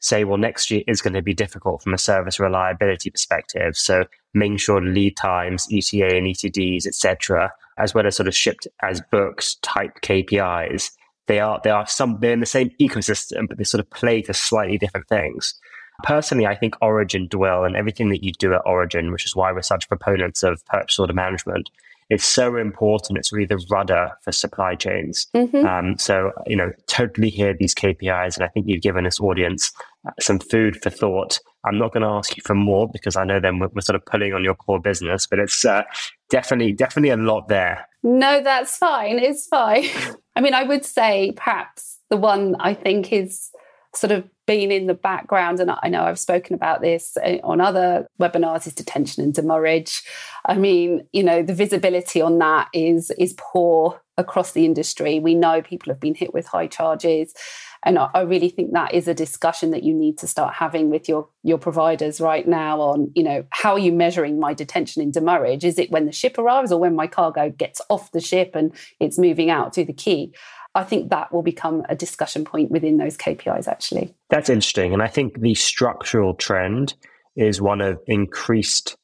say, 0.00 0.24
well, 0.24 0.38
next 0.38 0.70
year 0.70 0.82
is 0.86 1.02
going 1.02 1.14
to 1.14 1.22
be 1.22 1.34
difficult 1.34 1.82
from 1.82 1.94
a 1.94 1.98
service 1.98 2.40
reliability 2.40 3.10
perspective. 3.10 3.76
So 3.76 4.04
making 4.34 4.58
sure 4.58 4.80
lead 4.80 5.16
times, 5.16 5.66
ETA 5.70 6.16
and 6.16 6.26
ETDs, 6.26 6.86
etc., 6.86 7.52
as 7.78 7.94
well 7.94 8.06
as 8.06 8.16
sort 8.16 8.28
of 8.28 8.34
shipped 8.34 8.66
as 8.82 9.00
books 9.10 9.56
type 9.62 10.00
KPIs 10.02 10.90
they 11.30 11.38
are 11.38 11.60
they 11.62 11.70
are 11.70 11.86
some 11.86 12.18
they're 12.20 12.32
in 12.32 12.40
the 12.40 12.46
same 12.46 12.70
ecosystem, 12.80 13.48
but 13.48 13.56
they 13.56 13.62
sort 13.62 13.78
of 13.78 13.88
play 13.90 14.20
to 14.22 14.34
slightly 14.34 14.78
different 14.78 15.06
things. 15.06 15.54
Personally, 16.02 16.44
I 16.44 16.56
think 16.56 16.74
Origin 16.82 17.28
Dwell 17.28 17.64
and 17.64 17.76
everything 17.76 18.08
that 18.08 18.24
you 18.24 18.32
do 18.32 18.52
at 18.52 18.62
Origin, 18.66 19.12
which 19.12 19.24
is 19.24 19.36
why 19.36 19.52
we're 19.52 19.62
such 19.62 19.88
proponents 19.88 20.42
of 20.42 20.64
purchase 20.66 20.98
order 20.98 21.12
management, 21.12 21.70
it's 22.08 22.24
so 22.24 22.56
important. 22.56 23.16
It's 23.16 23.32
really 23.32 23.46
the 23.46 23.64
rudder 23.70 24.10
for 24.22 24.32
supply 24.32 24.74
chains. 24.74 25.28
Mm-hmm. 25.36 25.64
Um, 25.64 25.98
so, 25.98 26.32
you 26.46 26.56
know, 26.56 26.72
totally 26.88 27.30
hear 27.30 27.54
these 27.54 27.76
KPIs. 27.76 28.36
And 28.36 28.44
I 28.44 28.48
think 28.48 28.66
you've 28.66 28.82
given 28.82 29.04
this 29.04 29.20
audience 29.20 29.70
some 30.18 30.38
food 30.38 30.82
for 30.82 30.90
thought. 30.90 31.38
I'm 31.64 31.78
not 31.78 31.92
going 31.92 32.02
to 32.02 32.08
ask 32.08 32.36
you 32.36 32.42
for 32.44 32.54
more 32.54 32.88
because 32.90 33.16
I 33.16 33.24
know 33.24 33.38
then 33.38 33.58
we're, 33.58 33.68
we're, 33.68 33.82
sort 33.82 33.96
of 33.96 34.06
pulling 34.06 34.32
on 34.32 34.42
your 34.42 34.54
core 34.54 34.80
business, 34.80 35.26
but 35.26 35.38
it's 35.38 35.64
uh, 35.64 35.82
definitely, 36.30 36.72
definitely 36.72 37.10
a 37.10 37.16
lot 37.16 37.48
there. 37.48 37.86
No, 38.02 38.42
that's 38.42 38.78
fine. 38.78 39.18
It's 39.18 39.46
fine. 39.46 39.84
I 40.36 40.40
mean, 40.40 40.54
I 40.54 40.62
would 40.62 40.84
say 40.84 41.32
perhaps 41.36 41.98
the 42.08 42.16
one 42.16 42.56
I 42.60 42.72
think 42.72 43.12
is 43.12 43.50
sort 43.94 44.12
of 44.12 44.24
been 44.46 44.70
in 44.70 44.86
the 44.86 44.94
background, 44.94 45.60
and 45.60 45.70
I 45.82 45.88
know 45.88 46.02
I've 46.02 46.18
spoken 46.18 46.54
about 46.54 46.80
this 46.80 47.16
uh, 47.18 47.38
on 47.42 47.60
other 47.60 48.06
webinars, 48.20 48.66
is 48.66 48.74
detention 48.74 49.22
and 49.22 49.34
demurrage. 49.34 50.02
I 50.46 50.56
mean, 50.56 51.06
you 51.12 51.22
know, 51.22 51.42
the 51.42 51.54
visibility 51.54 52.20
on 52.20 52.38
that 52.38 52.68
is 52.72 53.10
is 53.18 53.34
poor 53.38 54.00
across 54.16 54.52
the 54.52 54.64
industry. 54.64 55.20
We 55.20 55.34
know 55.34 55.62
people 55.62 55.92
have 55.92 56.00
been 56.00 56.14
hit 56.14 56.32
with 56.32 56.46
high 56.46 56.66
charges. 56.68 57.34
And 57.82 57.98
I, 57.98 58.20
really 58.20 58.50
think 58.50 58.72
that 58.72 58.92
is 58.92 59.08
a 59.08 59.14
discussion 59.14 59.70
that 59.70 59.82
you 59.82 59.94
need 59.94 60.18
to 60.18 60.26
start 60.26 60.54
having 60.54 60.90
with 60.90 61.08
your 61.08 61.28
your 61.42 61.56
providers 61.56 62.20
right 62.20 62.46
now 62.46 62.78
on, 62.80 63.10
you 63.14 63.22
know, 63.22 63.44
how 63.50 63.72
are 63.72 63.78
you 63.78 63.92
measuring 63.92 64.38
my 64.38 64.52
detention 64.52 65.00
and 65.00 65.12
demurrage? 65.12 65.64
Is 65.64 65.78
it 65.78 65.90
when 65.90 66.04
the 66.04 66.12
ship 66.12 66.36
arrives 66.36 66.72
or 66.72 66.78
when 66.78 66.94
my 66.94 67.06
cargo 67.06 67.48
gets 67.48 67.80
off 67.88 68.12
the 68.12 68.20
ship 68.20 68.50
and 68.54 68.74
it's 69.00 69.18
moving 69.18 69.48
out 69.48 69.72
to 69.74 69.84
the 69.84 69.94
quay? 69.94 70.32
I 70.74 70.84
think 70.84 71.10
that 71.10 71.32
will 71.32 71.42
become 71.42 71.82
a 71.88 71.96
discussion 71.96 72.44
point 72.44 72.70
within 72.70 72.98
those 72.98 73.16
KPIs, 73.16 73.66
actually. 73.66 74.14
That's 74.28 74.48
interesting. 74.48 74.92
And 74.92 75.02
I 75.02 75.08
think 75.08 75.40
the 75.40 75.54
structural 75.54 76.34
trend 76.34 76.94
is 77.34 77.60
one 77.60 77.80
of 77.80 77.98
increased 78.06 78.96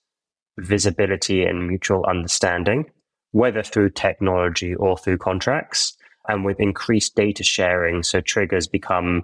visibility 0.59 1.43
and 1.43 1.67
mutual 1.67 2.05
understanding, 2.07 2.85
whether 3.33 3.63
through 3.63 3.91
technology 3.91 4.75
or 4.75 4.97
through 4.97 5.19
contracts. 5.19 5.96
And 6.29 6.45
with 6.45 6.61
increased 6.61 7.15
data 7.15 7.45
sharing, 7.45 8.03
so 8.03 8.21
triggers 8.21 8.67
become 8.67 9.23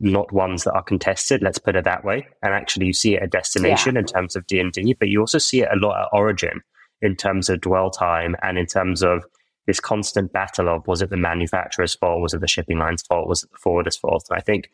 not 0.00 0.32
ones 0.32 0.64
that 0.64 0.74
are 0.74 0.82
contested, 0.82 1.42
let's 1.42 1.58
put 1.58 1.76
it 1.76 1.84
that 1.84 2.04
way. 2.04 2.26
And 2.42 2.54
actually 2.54 2.86
you 2.86 2.92
see 2.92 3.16
it 3.16 3.22
at 3.22 3.30
destination 3.30 3.94
yeah. 3.94 4.00
in 4.00 4.06
terms 4.06 4.36
of 4.36 4.46
D&D, 4.46 4.94
but 4.98 5.08
you 5.08 5.20
also 5.20 5.38
see 5.38 5.62
it 5.62 5.68
a 5.72 5.76
lot 5.76 6.00
at 6.00 6.08
origin 6.12 6.60
in 7.02 7.16
terms 7.16 7.48
of 7.48 7.60
dwell 7.60 7.90
time 7.90 8.36
and 8.42 8.58
in 8.58 8.66
terms 8.66 9.02
of 9.02 9.24
this 9.66 9.80
constant 9.80 10.32
battle 10.32 10.68
of 10.68 10.86
was 10.86 11.02
it 11.02 11.10
the 11.10 11.16
manufacturer's 11.16 11.94
fault, 11.94 12.22
was 12.22 12.32
it 12.32 12.40
the 12.40 12.48
shipping 12.48 12.78
line's 12.78 13.02
fault, 13.02 13.28
was 13.28 13.42
it 13.42 13.50
the 13.50 13.58
forwarder's 13.58 13.96
fault? 13.96 14.24
And 14.30 14.38
I 14.38 14.40
think 14.40 14.70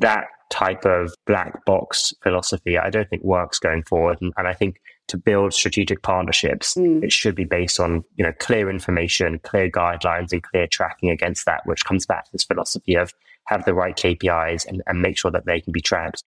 that 0.00 0.26
type 0.50 0.84
of 0.84 1.12
black 1.26 1.64
box 1.64 2.14
philosophy, 2.22 2.78
I 2.78 2.90
don't 2.90 3.08
think 3.08 3.24
works 3.24 3.58
going 3.58 3.82
forward. 3.82 4.18
And, 4.20 4.32
and 4.36 4.46
I 4.46 4.54
think 4.54 4.80
to 5.08 5.16
build 5.16 5.52
strategic 5.52 6.02
partnerships, 6.02 6.74
mm. 6.74 7.02
it 7.02 7.12
should 7.12 7.34
be 7.34 7.44
based 7.44 7.80
on 7.80 8.04
you 8.16 8.24
know 8.24 8.32
clear 8.38 8.70
information, 8.70 9.38
clear 9.40 9.70
guidelines, 9.70 10.32
and 10.32 10.42
clear 10.42 10.66
tracking 10.66 11.10
against 11.10 11.46
that, 11.46 11.62
which 11.64 11.84
comes 11.84 12.06
back 12.06 12.24
to 12.24 12.32
this 12.32 12.44
philosophy 12.44 12.94
of 12.94 13.12
have 13.46 13.64
the 13.64 13.74
right 13.74 13.96
KPIs 13.96 14.66
and, 14.66 14.82
and 14.86 15.00
make 15.00 15.18
sure 15.18 15.30
that 15.30 15.46
they 15.46 15.60
can 15.60 15.72
be 15.72 15.80
tracked. 15.80 16.22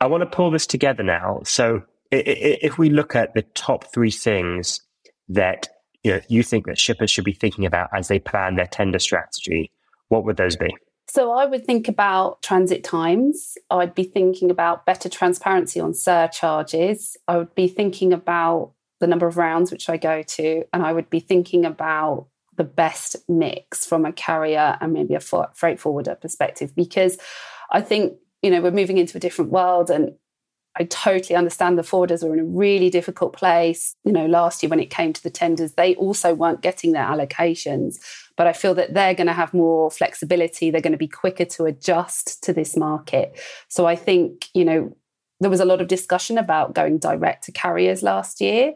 I 0.00 0.06
want 0.06 0.22
to 0.22 0.26
pull 0.26 0.50
this 0.50 0.66
together 0.66 1.02
now. 1.02 1.40
So 1.44 1.82
if 2.10 2.78
we 2.78 2.90
look 2.90 3.14
at 3.14 3.34
the 3.34 3.42
top 3.54 3.92
three 3.92 4.10
things 4.10 4.80
that 5.28 5.68
you 6.02 6.12
know 6.12 6.20
you 6.28 6.42
think 6.42 6.66
that 6.66 6.78
shippers 6.78 7.10
should 7.10 7.24
be 7.24 7.32
thinking 7.32 7.66
about 7.66 7.90
as 7.94 8.08
they 8.08 8.18
plan 8.18 8.56
their 8.56 8.66
tender 8.66 8.98
strategy, 8.98 9.70
what 10.08 10.24
would 10.24 10.36
those 10.36 10.56
be? 10.56 10.74
So 11.10 11.32
I 11.32 11.46
would 11.46 11.64
think 11.64 11.88
about 11.88 12.42
transit 12.42 12.84
times. 12.84 13.56
I'd 13.70 13.94
be 13.94 14.04
thinking 14.04 14.50
about 14.50 14.84
better 14.84 15.08
transparency 15.08 15.80
on 15.80 15.94
surcharges. 15.94 17.16
I 17.26 17.38
would 17.38 17.54
be 17.54 17.66
thinking 17.66 18.12
about 18.12 18.72
the 19.00 19.06
number 19.06 19.26
of 19.26 19.36
rounds 19.36 19.70
which 19.70 19.88
I 19.88 19.96
go 19.96 20.22
to, 20.22 20.64
and 20.72 20.82
I 20.84 20.92
would 20.92 21.08
be 21.08 21.20
thinking 21.20 21.64
about 21.64 22.26
the 22.56 22.64
best 22.64 23.16
mix 23.28 23.86
from 23.86 24.04
a 24.04 24.12
carrier 24.12 24.76
and 24.80 24.92
maybe 24.92 25.14
a 25.14 25.20
freight 25.20 25.80
forwarder 25.80 26.16
perspective 26.16 26.74
because 26.74 27.16
I 27.70 27.80
think 27.80 28.14
you 28.42 28.50
know 28.50 28.60
we're 28.60 28.72
moving 28.72 28.98
into 28.98 29.16
a 29.16 29.20
different 29.20 29.52
world 29.52 29.90
and 29.90 30.14
I 30.76 30.84
totally 30.84 31.36
understand 31.36 31.78
the 31.78 31.82
forwarders 31.82 32.22
were 32.22 32.34
in 32.34 32.40
a 32.40 32.44
really 32.44 32.90
difficult 32.90 33.32
place. 33.32 33.96
You 34.04 34.12
know, 34.12 34.26
last 34.26 34.62
year 34.62 34.70
when 34.70 34.80
it 34.80 34.90
came 34.90 35.12
to 35.12 35.22
the 35.22 35.30
tenders, 35.30 35.72
they 35.72 35.94
also 35.96 36.34
weren't 36.34 36.60
getting 36.60 36.92
their 36.92 37.04
allocations. 37.04 37.98
But 38.38 38.46
I 38.46 38.54
feel 38.54 38.74
that 38.76 38.94
they're 38.94 39.14
going 39.14 39.26
to 39.26 39.34
have 39.34 39.52
more 39.52 39.90
flexibility. 39.90 40.70
They're 40.70 40.80
going 40.80 40.92
to 40.92 40.96
be 40.96 41.08
quicker 41.08 41.44
to 41.44 41.64
adjust 41.66 42.42
to 42.44 42.54
this 42.54 42.76
market. 42.76 43.38
So 43.68 43.84
I 43.84 43.96
think, 43.96 44.48
you 44.54 44.64
know, 44.64 44.96
there 45.40 45.50
was 45.50 45.60
a 45.60 45.64
lot 45.64 45.80
of 45.80 45.88
discussion 45.88 46.38
about 46.38 46.74
going 46.74 46.98
direct 46.98 47.44
to 47.44 47.52
carriers 47.52 48.02
last 48.02 48.40
year. 48.40 48.74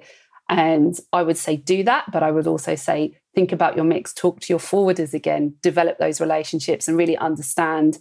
And 0.49 0.99
I 1.13 1.23
would 1.23 1.39
say 1.39 1.57
do 1.57 1.85
that, 1.85 2.11
but 2.13 2.23
I 2.25 2.33
would 2.33 2.47
also 2.47 2.75
say 2.75 3.17
think 3.35 3.53
about 3.53 3.77
your 3.77 3.85
mix, 3.85 4.13
talk 4.13 4.41
to 4.41 4.53
your 4.53 4.59
forwarders 4.59 5.15
again, 5.15 5.55
develop 5.63 5.99
those 5.99 6.21
relationships 6.21 6.89
and 6.89 6.99
really 6.99 7.17
understand 7.17 7.99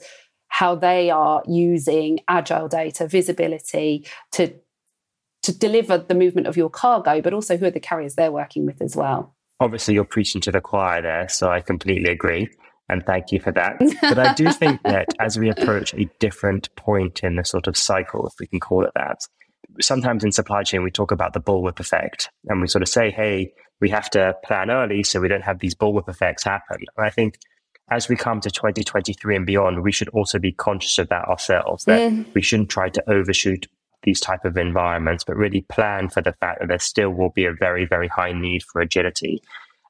how 0.47 0.76
they 0.76 1.10
are 1.10 1.43
using 1.47 2.19
agile 2.28 2.67
data, 2.67 3.08
visibility 3.08 4.06
to 4.34 4.54
to 5.43 5.58
deliver 5.58 5.97
the 5.97 6.13
movement 6.13 6.45
of 6.45 6.56
your 6.56 6.69
cargo, 6.69 7.19
but 7.19 7.34
also 7.34 7.58
who 7.58 7.65
are 7.65 7.71
the 7.71 7.80
carriers 7.80 8.13
they're 8.13 8.32
working 8.32 8.63
with 8.63 8.80
as 8.80 8.95
well. 8.95 9.36
Obviously, 9.62 9.93
you're 9.93 10.04
preaching 10.04 10.41
to 10.41 10.52
the 10.52 10.60
choir 10.60 11.02
there, 11.02 11.30
so 11.30 11.50
I 11.50 11.62
completely 11.62 12.10
agree. 12.10 12.50
And 12.89 13.06
thank 13.06 13.32
you 13.32 13.39
for 13.39 13.52
that. 13.54 13.78
But 14.02 14.19
I 14.19 14.34
do 14.34 14.52
think 14.52 14.82
that 14.84 15.08
as 15.19 15.39
we 15.39 15.50
approach 15.50 15.93
a 15.93 16.10
different 16.19 16.76
point 16.76 17.21
in 17.24 17.36
the 17.36 17.45
sort 17.45 17.67
of 17.67 17.78
cycle, 17.78 18.28
if 18.28 18.34
we 18.39 18.47
can 18.47 18.60
call 18.60 18.84
it 18.84 18.91
that, 18.95 19.19
sometimes 19.80 20.24
in 20.24 20.32
supply 20.32 20.63
chain, 20.63 20.84
we 20.84 20.91
talk 20.91 21.12
about 21.12 21.34
the 21.34 21.39
bullwhip 21.39 21.80
effect 21.80 22.30
and 22.47 22.60
we 22.60 22.67
sort 22.67 22.82
of 22.82 22.89
say, 22.89 23.12
hey, 23.12 23.54
we 23.80 23.89
have 23.89 24.10
to 24.12 24.36
plan 24.43 24.69
early 24.69 25.04
so 25.04 25.21
we 25.21 25.28
don't 25.28 25.43
have 25.43 25.60
these 25.60 25.76
bullwhip 25.76 26.10
effects 26.10 26.43
happen. 26.43 26.78
And 26.97 27.06
I 27.06 27.10
think 27.10 27.38
as 27.89 28.10
we 28.10 28.15
come 28.15 28.41
to 28.41 28.52
2023 28.52 29.36
and 29.36 29.45
beyond, 29.45 29.84
we 29.84 29.91
should 29.91 30.10
also 30.10 30.39
be 30.39 30.52
conscious 30.52 30.97
of 30.97 31.10
that 31.10 31.26
ourselves, 31.26 31.86
that 31.86 32.12
mm. 32.12 32.26
we 32.34 32.41
shouldn't 32.41 32.69
try 32.69 32.89
to 32.89 33.10
overshoot 33.10 33.67
these 34.03 34.19
type 34.19 34.45
of 34.45 34.57
environments, 34.57 35.23
but 35.23 35.35
really 35.35 35.61
plan 35.69 36.09
for 36.09 36.21
the 36.21 36.33
fact 36.33 36.59
that 36.59 36.67
there 36.67 36.79
still 36.79 37.11
will 37.11 37.29
be 37.29 37.45
a 37.45 37.53
very, 37.53 37.85
very 37.85 38.07
high 38.07 38.33
need 38.33 38.63
for 38.63 38.81
agility. 38.81 39.41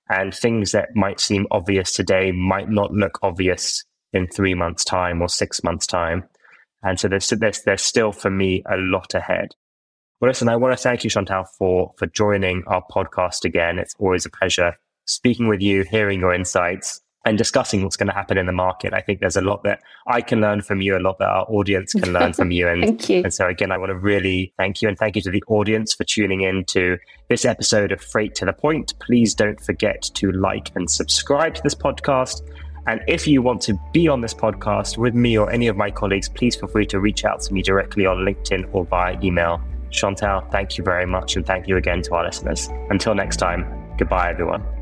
And 0.10 0.34
things 0.34 0.72
that 0.72 0.96
might 0.96 1.20
seem 1.20 1.48
obvious 1.52 1.94
today 1.94 2.32
might 2.32 2.70
not 2.70 2.92
look 2.92 3.20
obvious 3.22 3.86
in 4.14 4.28
three 4.28 4.54
months' 4.54 4.84
time 4.84 5.22
or 5.22 5.30
six 5.30 5.64
months' 5.64 5.88
time. 5.88 6.24
And 6.84 7.00
so 7.00 7.08
there's, 7.08 7.30
there's, 7.30 7.62
there's 7.62 7.82
still, 7.82 8.12
for 8.12 8.30
me, 8.30 8.64
a 8.70 8.76
lot 8.78 9.14
ahead. 9.14 9.56
Well, 10.20 10.30
listen, 10.30 10.50
I 10.50 10.56
want 10.56 10.78
to 10.78 10.82
thank 10.82 11.04
you, 11.04 11.10
Chantal, 11.10 11.46
for, 11.46 11.94
for 11.98 12.08
joining 12.08 12.64
our 12.68 12.84
podcast 12.92 13.46
again. 13.46 13.80
It's 13.80 13.96
always 14.00 14.26
a 14.26 14.30
pleasure 14.30 14.78
speaking 15.06 15.48
with 15.48 15.62
you, 15.62 15.84
hearing 15.84 16.20
your 16.20 16.34
insights 16.34 17.02
and 17.26 17.38
discussing 17.38 17.84
what's 17.84 17.96
going 17.96 18.08
to 18.08 18.14
happen 18.14 18.38
in 18.38 18.48
the 18.48 18.52
market. 18.52 18.94
I 18.94 19.02
think 19.02 19.20
there's 19.20 19.38
a 19.38 19.42
lot 19.42 19.64
that 19.64 19.82
I 20.08 20.22
can 20.22 20.42
learn 20.42 20.62
from 20.62 20.82
you, 20.82 20.98
a 20.98 21.00
lot 21.00 21.20
that 21.20 21.28
our 21.28 21.46
audience 21.50 21.94
can 21.94 22.14
learn 22.14 22.34
from 22.34 22.52
you. 22.52 22.68
And, 22.68 22.84
thank 22.86 23.10
you. 23.10 23.24
And 23.24 23.34
so 23.34 23.48
again, 23.48 23.72
I 23.72 23.78
want 23.78 23.92
to 23.92 23.96
really 23.96 24.54
thank 24.58 24.82
you 24.82 24.90
and 24.90 24.98
thank 24.98 25.16
you 25.16 25.22
to 25.24 25.32
the 25.32 25.44
audience 25.48 25.94
for 25.94 26.04
tuning 26.04 26.42
in 26.42 26.66
to 26.66 26.98
this 27.30 27.46
episode 27.46 27.92
of 27.92 28.02
Freight 28.02 28.34
to 28.36 28.46
the 28.46 28.54
Point. 28.54 28.98
Please 29.00 29.36
don't 29.36 29.60
forget 29.62 30.02
to 30.16 30.32
like 30.32 30.72
and 30.76 30.90
subscribe 30.90 31.54
to 31.56 31.62
this 31.64 31.76
podcast. 31.76 32.42
And 32.88 33.02
if 33.08 33.28
you 33.28 33.44
want 33.44 33.62
to 33.64 33.80
be 33.94 34.08
on 34.08 34.22
this 34.22 34.34
podcast 34.34 34.98
with 34.98 35.14
me 35.14 35.38
or 35.38 35.52
any 35.52 35.68
of 35.68 35.78
my 35.78 35.92
colleagues, 35.92 36.28
please 36.28 36.56
feel 36.56 36.70
free 36.70 36.88
to 36.88 37.00
reach 37.00 37.24
out 37.24 37.42
to 37.42 37.54
me 37.54 37.62
directly 37.62 38.08
on 38.08 38.18
LinkedIn 38.18 38.70
or 38.74 38.86
via 38.86 39.20
email. 39.24 39.62
Chantal, 39.92 40.42
thank 40.52 40.78
you 40.78 40.84
very 40.84 41.06
much. 41.06 41.36
And 41.36 41.46
thank 41.46 41.68
you 41.68 41.78
again 41.78 42.02
to 42.04 42.16
our 42.16 42.26
listeners. 42.26 42.70
Until 42.90 43.14
next 43.14 43.38
time, 43.38 43.96
goodbye, 43.98 44.32
everyone. 44.32 44.81